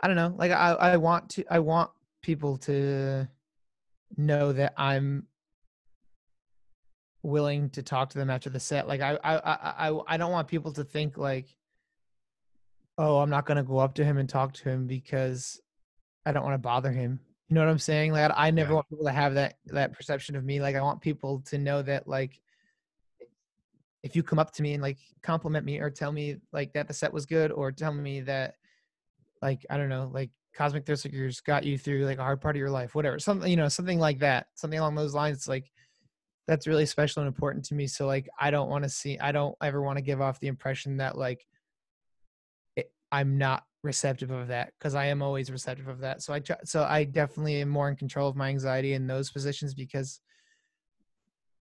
[0.00, 1.90] I don't know, like I I want to I want
[2.22, 3.28] people to
[4.16, 5.26] know that I'm
[7.22, 8.86] willing to talk to them after the set.
[8.88, 11.54] Like I I I I don't want people to think like,
[12.98, 15.60] oh, I'm not gonna go up to him and talk to him because
[16.26, 17.20] I don't want to bother him.
[17.48, 18.12] You know what I'm saying?
[18.12, 18.74] Like I never yeah.
[18.76, 20.60] want people to have that that perception of me.
[20.60, 22.40] Like I want people to know that like
[24.02, 26.88] if you come up to me and like compliment me or tell me like that
[26.88, 28.54] the set was good or tell me that
[29.42, 32.54] like I don't know like Cosmic Thrill Seekers got you through like a hard part
[32.54, 35.48] of your life, whatever, something you know something like that, something along those lines.
[35.48, 35.70] Like
[36.46, 37.86] that's really special and important to me.
[37.86, 40.48] So like I don't want to see I don't ever want to give off the
[40.48, 41.46] impression that like
[43.14, 46.22] I'm not receptive of that because I am always receptive of that.
[46.22, 49.30] So I try, so I definitely am more in control of my anxiety in those
[49.30, 50.20] positions because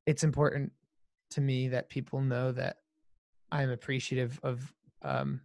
[0.05, 0.71] it's important
[1.31, 2.77] to me that people know that
[3.51, 5.41] I'm appreciative of um,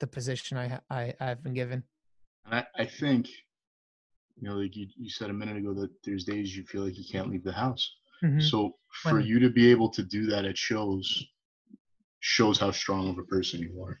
[0.00, 1.82] the position I I I've been given.
[2.50, 3.28] I, I think
[4.36, 6.98] you know like you, you said a minute ago that there's days you feel like
[6.98, 7.92] you can't leave the house
[8.22, 8.40] Mm-hmm.
[8.40, 11.24] So for you to be able to do that it shows
[12.20, 13.98] shows how strong of a person you are.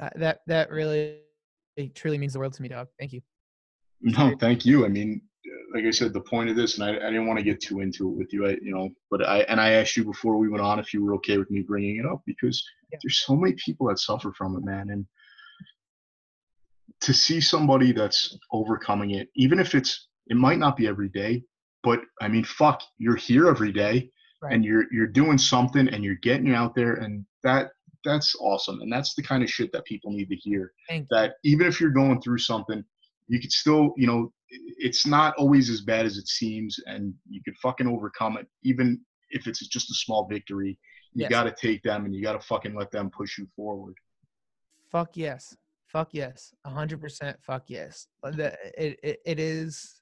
[0.00, 1.20] Uh, that that really
[1.76, 2.88] it truly means the world to me, dog.
[2.98, 3.20] Thank you.
[4.00, 4.84] No, thank you.
[4.84, 5.22] I mean,
[5.74, 7.80] like I said, the point of this, and I, I didn't want to get too
[7.80, 10.48] into it with you, I, you know, but I and I asked you before we
[10.48, 12.98] went on if you were okay with me bringing it up because yeah.
[13.02, 15.06] there's so many people that suffer from it, man, and
[17.00, 21.42] to see somebody that's overcoming it, even if it's it might not be every day,
[21.82, 24.10] but I mean, fuck, you're here every day
[24.42, 24.54] right.
[24.54, 27.70] and you're you're doing something and you're getting out there and that
[28.06, 28.80] that's awesome.
[28.80, 30.72] And that's the kind of shit that people need to hear.
[31.10, 32.84] That even if you're going through something,
[33.28, 37.40] you could still, you know, it's not always as bad as it seems and you
[37.44, 39.00] could fucking overcome it even
[39.30, 40.78] if it's just a small victory.
[41.12, 41.30] You yes.
[41.30, 43.94] got to take them and you got to fucking let them push you forward.
[44.90, 45.56] Fuck yes.
[45.88, 46.54] Fuck yes.
[46.66, 48.06] 100% fuck yes.
[48.24, 50.00] It, it, it is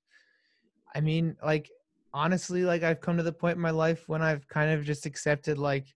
[0.94, 1.70] I mean, like
[2.12, 5.06] honestly, like I've come to the point in my life when I've kind of just
[5.06, 5.86] accepted like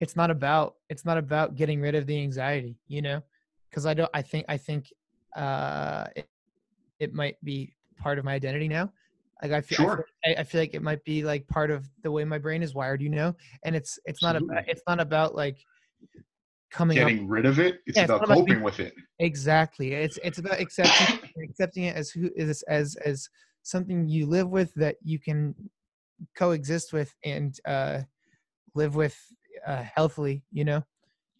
[0.00, 3.22] it's not about it's not about getting rid of the anxiety, you know?
[3.72, 4.92] Cuz I don't I think I think
[5.36, 6.26] uh it,
[7.00, 8.92] it might be part of my identity now.
[9.42, 10.04] Like I feel, sure.
[10.24, 12.62] I feel, I feel like it might be like part of the way my brain
[12.62, 13.34] is wired, you know?
[13.64, 14.48] And it's it's Absolutely.
[14.48, 15.58] not about it's not about like
[16.70, 17.30] coming getting up.
[17.30, 17.80] rid of it.
[17.86, 18.94] It's yeah, about it's coping being, with it.
[19.20, 19.92] Exactly.
[19.92, 21.06] It's it's about accepting
[21.44, 23.28] accepting it as who is as as
[23.62, 25.54] something you live with that you can
[26.36, 28.00] coexist with and uh,
[28.74, 29.16] live with
[29.66, 30.42] uh, healthily.
[30.52, 30.84] You know,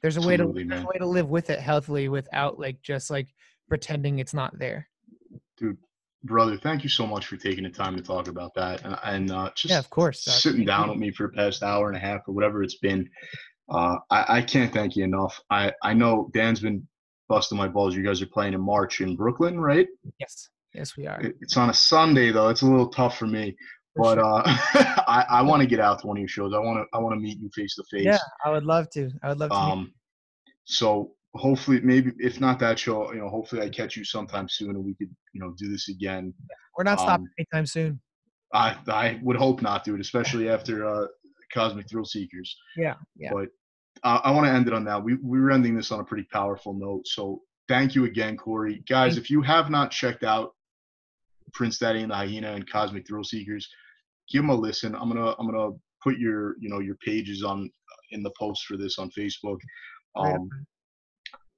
[0.03, 3.11] there's a Absolutely, way to a way to live with it healthily without like just
[3.11, 3.29] like
[3.69, 4.89] pretending it's not there.
[5.57, 5.77] Dude,
[6.25, 9.31] brother, thank you so much for taking the time to talk about that and, and
[9.31, 12.01] uh, just yeah, of course, sitting down with me for the past hour and a
[12.01, 13.09] half or whatever it's been.
[13.71, 15.39] Uh, I, I can't thank you enough.
[15.51, 16.87] I, I know Dan's been
[17.29, 17.95] busting my balls.
[17.95, 19.87] You guys are playing in March in Brooklyn, right?
[20.19, 20.49] Yes.
[20.75, 21.21] Yes, we are.
[21.41, 22.49] It's on a Sunday though.
[22.49, 23.57] It's a little tough for me.
[23.99, 26.53] But uh, I, I want to get out to one of your shows.
[26.55, 28.05] I want to I want to meet you face to face.
[28.05, 29.11] Yeah, I would love to.
[29.23, 29.57] I would love to.
[29.57, 29.93] Um,
[30.65, 34.71] so hopefully, maybe if not that show, you know, hopefully I catch you sometime soon
[34.71, 36.33] and we could, you know, do this again.
[36.77, 38.01] We're not stopping um, anytime soon.
[38.55, 40.01] I I would hope not, dude.
[40.01, 41.07] Especially after uh,
[41.53, 42.57] Cosmic Thrill Seekers.
[42.77, 43.31] Yeah, yeah.
[43.33, 43.49] But
[44.05, 45.03] uh, I want to end it on that.
[45.03, 47.07] We we were ending this on a pretty powerful note.
[47.07, 48.83] So thank you again, Kory.
[48.89, 50.55] Guys, if you have not checked out
[51.53, 53.69] Prince Daddy and the Hyena and Cosmic Thrill Seekers,
[54.31, 54.95] give them a listen.
[54.95, 55.71] I'm gonna I'm gonna
[56.03, 57.71] put your you know your pages on
[58.11, 59.59] in the post for this on Facebook.
[60.17, 60.49] Um,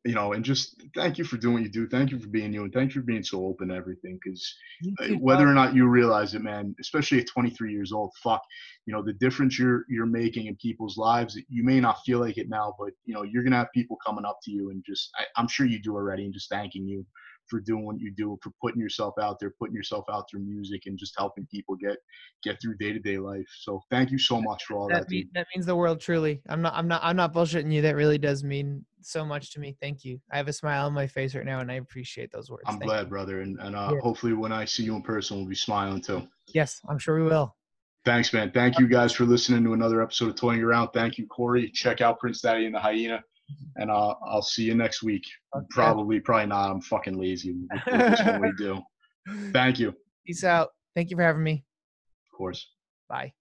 [0.04, 1.86] you know, and just thank you for doing what you do.
[1.86, 4.18] Thank you for being you, and thank you for being so open to everything.
[4.22, 4.54] Because
[4.98, 8.42] uh, whether or not you realize it, man, especially at 23 years old, fuck,
[8.86, 11.38] you know, the difference you're you're making in people's lives.
[11.48, 14.24] You may not feel like it now, but you know, you're gonna have people coming
[14.24, 17.04] up to you and just, I, I'm sure you do already, and just thanking you
[17.50, 20.82] for doing what you do, for putting yourself out there, putting yourself out through music,
[20.86, 21.98] and just helping people get
[22.42, 23.46] get through day to day life.
[23.60, 25.02] So thank you so much for all that.
[25.02, 26.00] That, mean, that means the world.
[26.00, 26.74] Truly, I'm not.
[26.74, 27.00] I'm not.
[27.04, 27.82] I'm not bullshitting you.
[27.82, 29.76] That really does mean so much to me.
[29.80, 30.20] Thank you.
[30.32, 32.62] I have a smile on my face right now, and I appreciate those words.
[32.66, 33.08] I'm thank glad, you.
[33.08, 34.00] brother, and and uh, yeah.
[34.00, 36.26] hopefully when I see you in person, we'll be smiling too.
[36.54, 37.56] Yes, I'm sure we will.
[38.06, 38.50] Thanks, man.
[38.50, 40.88] Thank you guys for listening to another episode of Toying Around.
[40.94, 41.70] Thank you, Kory.
[41.70, 43.22] Check out Prince Daddy and the Hyena
[43.76, 45.24] and uh, I'll see you next week.
[45.56, 45.66] Okay.
[45.70, 46.70] Probably, probably not.
[46.70, 47.54] I'm fucking lazy.
[47.86, 48.80] when we do.
[49.52, 49.94] Thank you.
[50.26, 50.68] Peace out.
[50.94, 51.64] Thank you for having me.
[52.32, 52.66] Of course.
[53.08, 53.32] Bye.